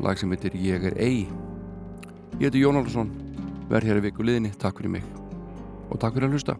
lag 0.00 0.16
sem 0.16 0.32
heitir 0.32 0.56
Ég 0.56 0.86
er 0.88 0.96
ei 0.96 1.28
Ég 2.40 2.48
heiti 2.48 2.62
Jón 2.64 2.80
Alvarsson 2.80 3.12
verð 3.68 3.90
hér 3.90 4.00
í 4.00 4.06
viku 4.08 4.24
liðinni, 4.24 4.54
takk 4.56 4.80
fyrir 4.80 4.96
mig. 4.96 5.04
Og 5.90 6.00
takk 6.00 6.16
fyrir 6.16 6.30
að 6.30 6.38
hlusta. 6.38 6.56